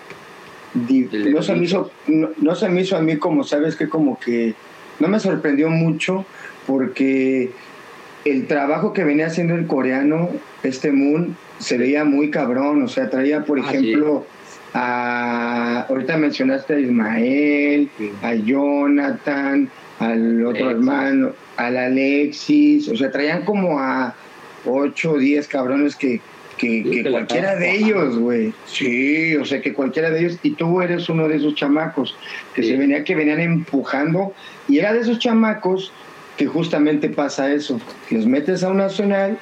[0.74, 4.54] no, se me hizo, no, se me hizo a mí como, sabes que como que
[5.02, 6.26] no me sorprendió mucho
[6.72, 7.52] porque
[8.24, 10.30] el trabajo que venía haciendo el coreano,
[10.64, 14.26] este Moon, se veía muy cabrón, o sea, traía, por ah, ejemplo,
[14.74, 17.90] a, ahorita mencionaste a Ismael,
[18.24, 19.70] a Jonathan,
[20.00, 24.16] al otro hermano, al Alexis, o sea, traían como a
[24.66, 26.22] 8 o 10 cabrones que,
[26.58, 28.54] que, cualquiera de ellos, güey.
[28.66, 32.16] Sí, o sea, que cualquiera de ellos, y tú eres uno de esos chamacos
[32.56, 34.34] que se venía, que venían empujando,
[34.70, 35.92] y era de esos chamacos
[36.42, 37.80] que justamente pasa eso,
[38.10, 39.38] que los metes a un nacional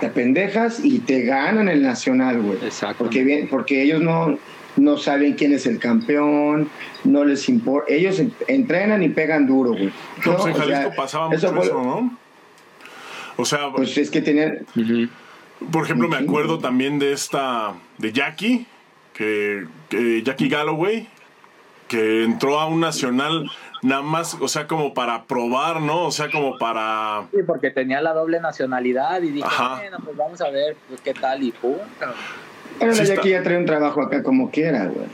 [0.00, 2.58] te pendejas y te ganan el nacional, güey.
[2.60, 3.04] Exacto.
[3.04, 4.36] Porque, porque ellos no,
[4.74, 6.68] no saben quién es el campeón,
[7.04, 7.92] no les importa.
[7.92, 9.92] Ellos entrenan y pegan duro, güey.
[10.26, 12.18] No, pues en Jalisco pasaba mucho eso, ¿no?
[13.36, 14.66] O sea, pues es que tenían.
[15.70, 17.74] Por ejemplo, me acuerdo también de esta.
[17.98, 18.66] de Jackie,
[19.12, 21.06] que, que Jackie Galloway,
[21.86, 23.48] que entró a un nacional
[23.84, 26.06] nada más, o sea, como para probar, ¿no?
[26.06, 27.26] O sea, como para...
[27.30, 31.12] Sí, porque tenía la doble nacionalidad y dije, bueno, pues vamos a ver pues, qué
[31.12, 31.76] tal y pum.
[32.78, 35.06] Pero sí aquí ya trae un trabajo acá como quiera, güey.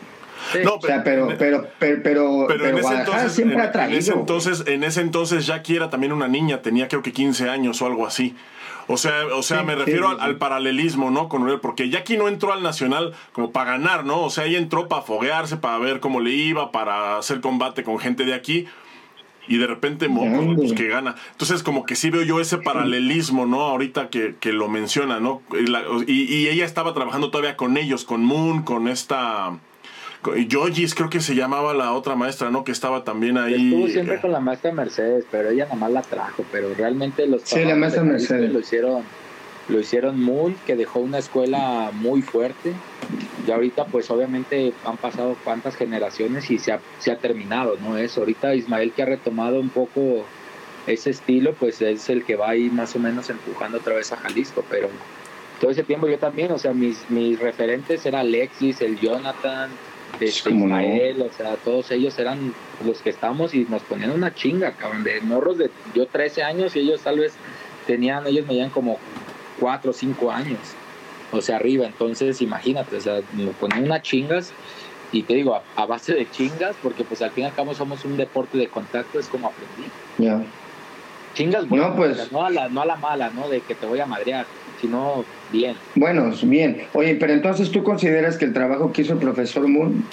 [0.64, 3.92] No, pero, o sea, pero, pero, pero, pero, en ese entonces, siempre ha traído.
[3.92, 7.50] En ese entonces, en ese entonces Jackie era también una niña, tenía creo que 15
[7.50, 8.36] años o algo así.
[8.92, 11.28] O sea, o sea me refiero al, paralelismo, ¿no?
[11.28, 14.20] Con él, porque Jackie no entró al Nacional como para ganar, ¿no?
[14.22, 18.00] O sea, ella entró para foguearse, para ver cómo le iba, para hacer combate con
[18.00, 18.66] gente de aquí.
[19.46, 21.14] Y de repente, pues, que gana.
[21.30, 23.62] Entonces, como que sí veo yo ese paralelismo, ¿no?
[23.62, 25.42] Ahorita que, que lo menciona, ¿no?
[26.06, 29.56] Y, y, ella estaba trabajando todavía con ellos, con Moon, con esta
[30.22, 32.64] Yogis creo que se llamaba la otra maestra, ¿no?
[32.64, 33.72] Que estaba también ahí.
[33.72, 37.42] Estuvo siempre con la maestra Mercedes, pero ella nada más la trajo, pero realmente los
[37.44, 38.52] Sí, la maestra Mercedes.
[38.52, 39.02] Lo hicieron,
[39.68, 42.74] lo hicieron muy, que dejó una escuela muy fuerte.
[43.46, 47.96] Y ahorita pues obviamente han pasado cuántas generaciones y se ha, se ha terminado, ¿no?
[47.96, 50.26] Eso, ahorita Ismael que ha retomado un poco
[50.86, 54.16] ese estilo, pues es el que va ahí más o menos empujando otra vez a
[54.18, 54.88] Jalisco, pero
[55.60, 59.70] todo ese tiempo yo también, o sea, mis, mis referentes era Alexis, el Jonathan,
[60.18, 62.54] este, Ismael, o sea, todos ellos eran
[62.84, 66.76] los que estábamos y nos ponían una chinga, cabrón, de morros de yo 13 años
[66.76, 67.34] y ellos tal vez
[67.86, 68.98] tenían, ellos me llevan como
[69.60, 70.58] 4 o 5 años,
[71.32, 74.52] o sea, arriba, entonces imagínate, o sea, me ponían unas chingas
[75.12, 78.04] y te digo, a, base de chingas, porque pues al fin y al cabo somos
[78.04, 79.90] un deporte de contacto, es como aprendí.
[80.18, 80.40] Ya.
[81.34, 83.48] Chingas bueno, no, pues, no, a la, no a la mala, ¿no?
[83.48, 84.46] De que te voy a madrear
[84.80, 85.76] sino bien.
[85.94, 86.82] Bueno, bien.
[86.92, 90.04] Oye, pero entonces tú consideras que el trabajo que hizo el profesor Moon,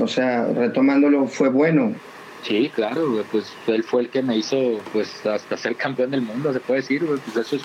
[0.00, 1.94] o sea, retomándolo, fue bueno.
[2.42, 6.52] Sí, claro, pues él fue el que me hizo pues hasta ser campeón del mundo,
[6.52, 7.58] se puede decir, pues es su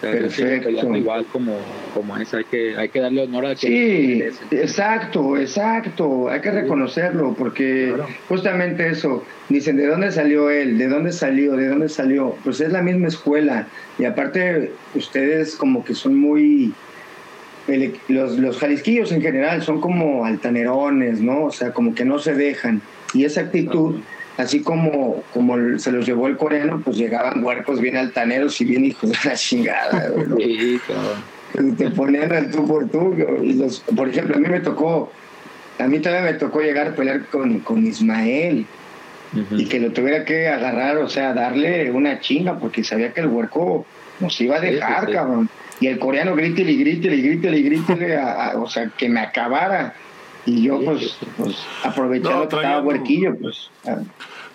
[0.00, 0.96] Perfecto.
[0.96, 1.56] Igual como,
[1.94, 6.50] como es, hay que, hay que darle honor a que Sí, exacto, exacto, hay que
[6.50, 7.94] reconocerlo, porque
[8.28, 10.78] justamente eso, dicen, ¿de dónde salió él?
[10.78, 11.54] ¿De dónde salió?
[11.54, 12.36] ¿De dónde salió?
[12.44, 13.66] Pues es la misma escuela,
[13.98, 16.72] y aparte ustedes como que son muy...
[18.08, 21.44] Los, los jalisquillos en general son como altanerones, ¿no?
[21.44, 22.82] O sea, como que no se dejan.
[23.14, 24.00] Y esa actitud
[24.40, 28.84] así como, como se los llevó el coreano, pues llegaban huercos bien altaneros y bien
[28.84, 30.10] hijos de la chingada.
[31.76, 33.14] Te ponían al tú por tú.
[33.42, 35.10] Y los, por ejemplo, a mí me tocó,
[35.78, 38.66] a mí también me tocó llegar a pelear con, con Ismael.
[39.56, 43.28] Y que lo tuviera que agarrar, o sea, darle una chinga, porque sabía que el
[43.28, 43.86] huerco
[44.18, 45.48] nos iba a dejar, cabrón.
[45.78, 48.18] Y el coreano grítele y grítele y grítele y grítele,
[48.56, 49.94] o sea, que me acabara.
[50.46, 53.70] Y yo, pues, pues aprovechando que estaba huerquillo, pues.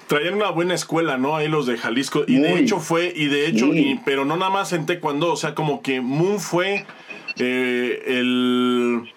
[0.08, 1.36] Traían una buena escuela, ¿no?
[1.36, 2.24] Ahí los de Jalisco.
[2.28, 3.72] Y de hecho fue, y de hecho,
[4.06, 6.86] pero no nada más en Taekwondo, o sea, como que Moon fue
[7.38, 9.12] eh, el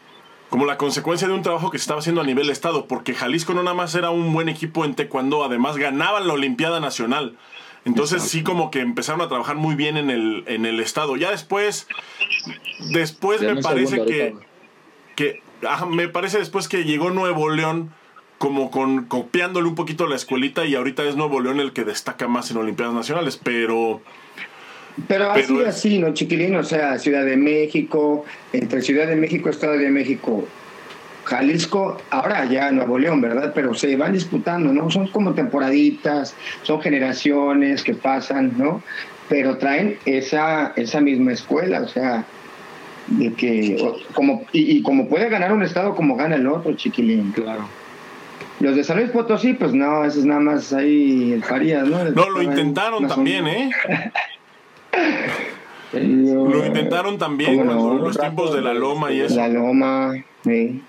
[0.49, 3.53] como la consecuencia de un trabajo que se estaba haciendo a nivel estado, porque Jalisco
[3.53, 7.37] no nada más era un buen equipo en taekwondo, además ganaban la Olimpiada Nacional.
[7.85, 11.17] Entonces sí como que empezaron a trabajar muy bien en el, en el estado.
[11.17, 11.87] Ya después,
[12.93, 14.35] después me parece que,
[15.17, 15.43] que
[15.91, 17.91] me parece después que llegó Nuevo León
[18.39, 22.29] como con copiándole un poquito la escuelita y ahorita es Nuevo León el que destaca
[22.29, 24.01] más en Olimpiadas Nacionales, pero...
[25.07, 26.57] Pero sido así, ¿no, chiquilín?
[26.57, 30.45] O sea, Ciudad de México, entre Ciudad de México, Estado de México,
[31.25, 33.53] Jalisco, ahora ya Nuevo León, ¿verdad?
[33.55, 34.91] Pero se van disputando, ¿no?
[34.91, 38.83] Son como temporaditas, son generaciones que pasan, ¿no?
[39.29, 42.25] Pero traen esa, esa misma escuela, o sea,
[43.11, 43.77] de que
[44.15, 47.33] como y, como puede ganar un estado como gana el otro chiquilín.
[47.33, 47.69] Claro.
[48.61, 52.05] Los de San Luis Potosí pues no eso es nada más ahí el Farías no
[52.05, 53.71] no lo intentaron también eh
[55.93, 59.37] lo intentaron también los tiempos de la loma y eso.
[59.37, 60.13] La loma
[60.45, 60.83] sí.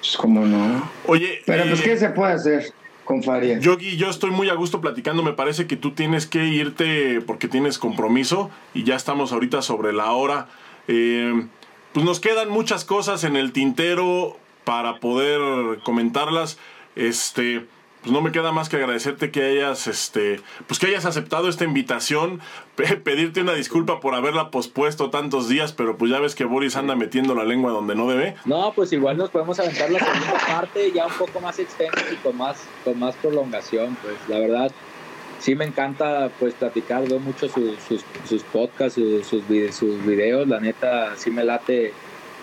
[0.00, 2.72] Pues como no oye pero pues eh, qué se puede hacer
[3.08, 3.62] con Farías.
[3.62, 5.22] Yogi, yo estoy muy a gusto platicando.
[5.22, 9.94] Me parece que tú tienes que irte porque tienes compromiso y ya estamos ahorita sobre
[9.94, 10.48] la hora.
[10.88, 11.46] Eh,
[11.92, 16.58] pues nos quedan muchas cosas en el tintero para poder comentarlas.
[16.96, 17.66] Este,
[18.02, 21.64] pues no me queda más que agradecerte que hayas, este, pues que hayas aceptado esta
[21.64, 22.40] invitación,
[23.04, 26.94] pedirte una disculpa por haberla pospuesto tantos días, pero pues ya ves que Boris anda
[26.94, 28.36] metiendo la lengua donde no debe.
[28.44, 32.16] No, pues igual nos podemos aventar la segunda parte ya un poco más extensa y
[32.16, 34.72] con más, con más prolongación, pues la verdad
[35.38, 37.78] sí me encanta pues platicar, veo mucho sus,
[38.26, 41.92] sus, podcasts, sus, sus, videos, la neta sí me late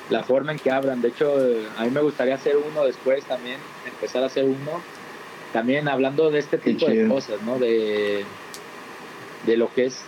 [0.09, 1.01] la forma en que hablan.
[1.01, 1.35] De hecho,
[1.77, 4.81] a mí me gustaría hacer uno después también, empezar a hacer uno,
[5.51, 7.59] también hablando de este tipo de cosas, ¿no?
[7.59, 8.23] De,
[9.45, 10.01] de lo que es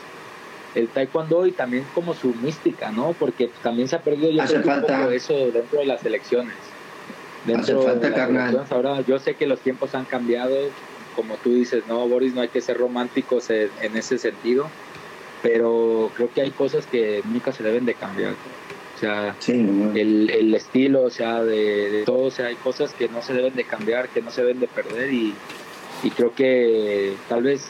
[0.76, 3.14] el taekwondo y también como su mística, ¿no?
[3.14, 6.54] Porque también se ha perdido yo creo, un poco eso dentro de las elecciones
[7.48, 8.52] dentro falta, de las carnal.
[8.52, 8.72] relaciones.
[8.72, 10.56] Ahora yo sé que los tiempos han cambiado,
[11.18, 14.70] como tú dices, no, Boris, no hay que ser románticos en, en ese sentido,
[15.44, 18.36] pero creo que hay cosas que nunca se deben de cambiar.
[18.96, 19.52] O sea, Sí,
[19.96, 23.34] el, el estilo, o sea, de, de todo, o sea, hay cosas que no se
[23.34, 25.34] deben de cambiar, que no se deben de perder y,
[26.04, 27.68] y creo que tal vez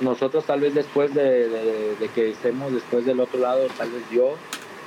[0.00, 4.02] nosotros tal vez después de, de- de que estemos después del otro lado, tal vez
[4.12, 4.36] yo,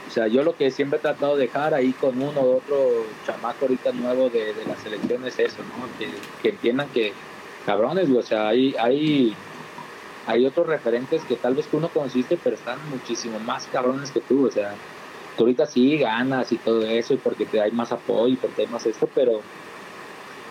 [0.08, 3.06] o sea, yo lo que siempre he tratado de dejar ahí con uno o otro
[3.26, 5.88] chamaco ahorita nuevo de, de la selección es eso, ¿no?
[5.98, 6.08] Que,
[6.42, 7.14] que entiendan que,
[7.66, 9.36] cabrones, o sea, hay, hay,
[10.28, 14.22] hay otros referentes que tal vez tú no conociste, pero están muchísimo más cabrones que
[14.22, 14.76] tú, o sea,
[15.36, 18.64] tú ahorita sí ganas y todo eso, y porque te hay más apoyo y porque
[18.64, 19.42] hay más esto, pero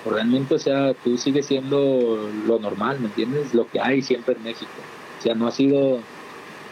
[0.04, 3.54] realmente, o sea, tú sigues siendo lo normal, ¿me entiendes?
[3.54, 4.72] Lo que hay siempre en México.
[5.18, 6.00] O sea, no ha sido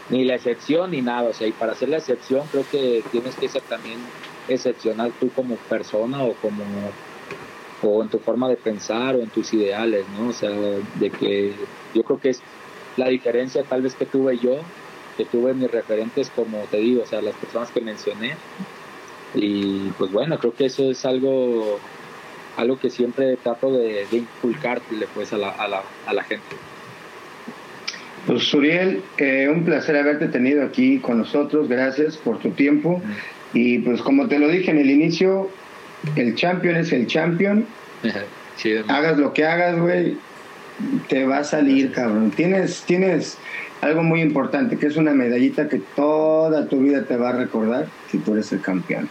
[0.09, 3.35] ni la excepción ni nada, o sea, y para ser la excepción creo que tienes
[3.35, 3.99] que ser también
[4.47, 6.63] excepcional tú como persona o como
[7.81, 10.29] o en tu forma de pensar o en tus ideales, ¿no?
[10.29, 11.53] O sea, de que
[11.93, 12.41] yo creo que es
[12.95, 14.57] la diferencia tal vez que tuve yo,
[15.17, 18.35] que tuve mis referentes como te digo, o sea, las personas que mencioné.
[19.35, 21.79] Y pues bueno, creo que eso es algo
[22.55, 26.55] algo que siempre trato de, de inculcarle pues a la, a la, a la gente.
[28.25, 33.01] Pues Uriel, eh, un placer haberte tenido aquí con nosotros, gracias por tu tiempo.
[33.53, 35.49] Y pues como te lo dije en el inicio,
[36.15, 37.65] el champion es el champion.
[38.57, 38.85] Chido.
[38.87, 40.15] Hagas lo que hagas, güey,
[41.09, 42.31] te va a salir, cabrón.
[42.31, 43.37] Tienes, tienes
[43.81, 47.87] algo muy importante, que es una medallita que toda tu vida te va a recordar
[48.09, 49.09] si tú eres el campeón.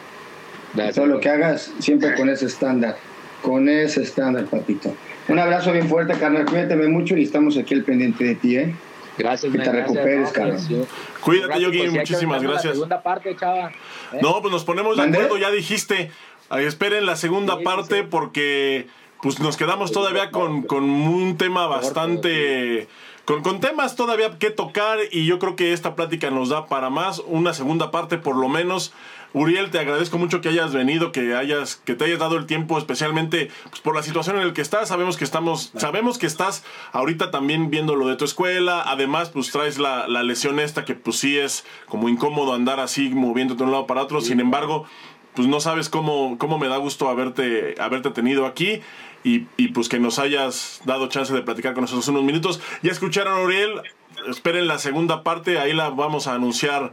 [0.74, 2.96] Gracias, Todo lo que hagas, siempre con ese estándar.
[3.42, 4.94] Con ese estándar, papito.
[5.28, 6.46] Un abrazo bien fuerte, carnal.
[6.46, 8.74] Cuídate mucho y estamos aquí al pendiente de ti, ¿eh?
[9.18, 10.68] Gracias, que te gracias, recuperes, no, cabrón.
[10.68, 10.86] yo-
[11.20, 12.64] Cuídate, Yogi, pues, muchísimas gracias.
[12.64, 13.68] La segunda parte, chava.
[14.12, 14.18] ¿eh?
[14.22, 16.10] No, pues nos ponemos de acuerdo, ya dijiste.
[16.50, 18.06] Ahí esperen la segunda Sí, parte sí.
[18.10, 18.86] porque
[19.22, 22.88] pues nos quedamos todavía con, con un tema bastante...
[23.24, 26.90] Con, con temas todavía que tocar y yo creo que esta plática nos da para
[26.90, 28.92] más, una segunda parte por lo menos.
[29.34, 32.78] Uriel, te agradezco mucho que hayas venido, que hayas, que te hayas dado el tiempo,
[32.78, 34.88] especialmente pues, por la situación en la que estás.
[34.88, 38.82] Sabemos que estamos, sabemos que estás ahorita también viendo lo de tu escuela.
[38.86, 43.08] Además, pues traes la, la lesión esta que pues sí es como incómodo andar así
[43.08, 44.20] moviéndote de un lado para otro.
[44.20, 44.86] Sin embargo,
[45.34, 48.80] pues no sabes cómo, cómo me da gusto haberte, haberte tenido aquí
[49.24, 52.60] y, y, pues que nos hayas dado chance de platicar con nosotros unos minutos.
[52.82, 53.80] Ya escucharon a Uriel,
[54.28, 56.92] esperen la segunda parte, ahí la vamos a anunciar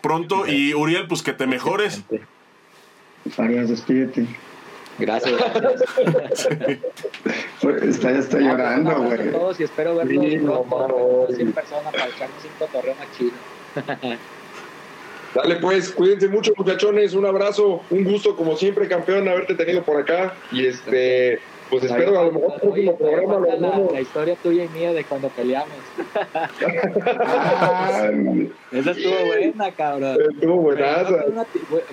[0.00, 0.46] pronto.
[0.46, 2.02] Y Uriel, pues que te mejores.
[3.30, 4.26] Farías, despídete.
[4.98, 5.32] Gracias.
[6.04, 6.48] gracias.
[7.82, 9.28] Está, No, llorando, güey.
[9.28, 11.26] a todos y espero verlos Sí, no, pronto, mano.
[11.32, 13.32] así en persona para echarnos un cotorreo más chido.
[15.34, 19.96] Dale pues, cuídense mucho muchachones, un abrazo, un gusto como siempre campeón haberte tenido por
[20.00, 21.38] acá y este,
[21.70, 25.04] pues espero a lo mejor el próximo programa lo la, historia tuya y mía de
[25.04, 25.68] cuando peleamos.
[27.62, 28.10] Ah,
[28.72, 30.16] Esa estuvo buena, cabrón.
[30.30, 31.24] Estuvo buenaza.
[31.26, 31.46] una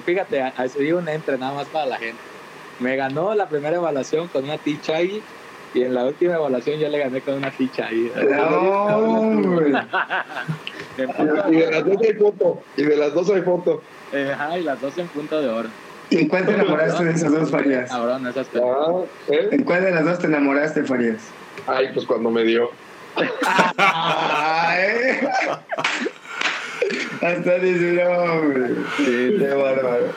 [0.05, 2.21] Fíjate, así un entre nada más para la gente.
[2.79, 5.21] Me ganó la primera evaluación con una T-Chaggy
[5.73, 9.73] y en la última evaluación yo le gané con una no, güey.
[10.97, 13.81] En punto Y de las dos hay foto, y de las dos hay foto.
[14.33, 15.69] Ajá, y las dos en punto de oro.
[16.09, 17.89] ¿Y en cuál te enamoraste de esas dos, Farías?
[17.89, 18.47] Cabrón, esas.
[18.55, 19.49] Ah, ¿eh?
[19.51, 21.21] ¿En cuál de las dos te enamoraste, Farías?
[21.67, 22.69] Ay, pues cuando me dio.
[23.77, 25.19] Ay.
[27.21, 28.75] Hasta dice, no, güey.
[28.97, 30.13] Sí, Qué bárbaro.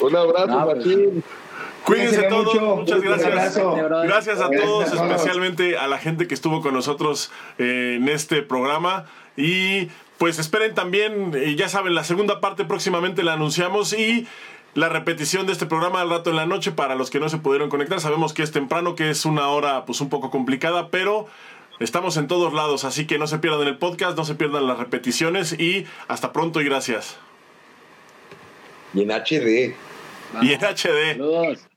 [0.00, 0.86] Un abrazo, No, pues.
[1.84, 2.76] Cuídense todos, mucho.
[2.76, 3.26] muchas Un gracias.
[3.56, 3.74] abrazo.
[3.74, 5.10] Gracias a Gracias todos, a todos.
[5.10, 9.06] especialmente a la gente que estuvo con nosotros eh, en este programa.
[9.36, 9.88] Y
[10.18, 14.28] pues esperen también, eh, ya saben, la segunda parte próximamente la anunciamos y
[14.74, 17.38] la repetición de este programa al rato en la noche para los que no se
[17.38, 18.00] pudieron conectar.
[18.00, 21.26] Sabemos que es temprano, que es una hora pues un poco complicada, pero
[21.80, 24.78] estamos en todos lados, así que no se pierdan el podcast, no se pierdan las
[24.78, 27.16] repeticiones y hasta pronto y gracias.
[28.94, 29.74] Y en HD.
[30.42, 31.12] Y en HD.
[31.12, 31.71] Saludos.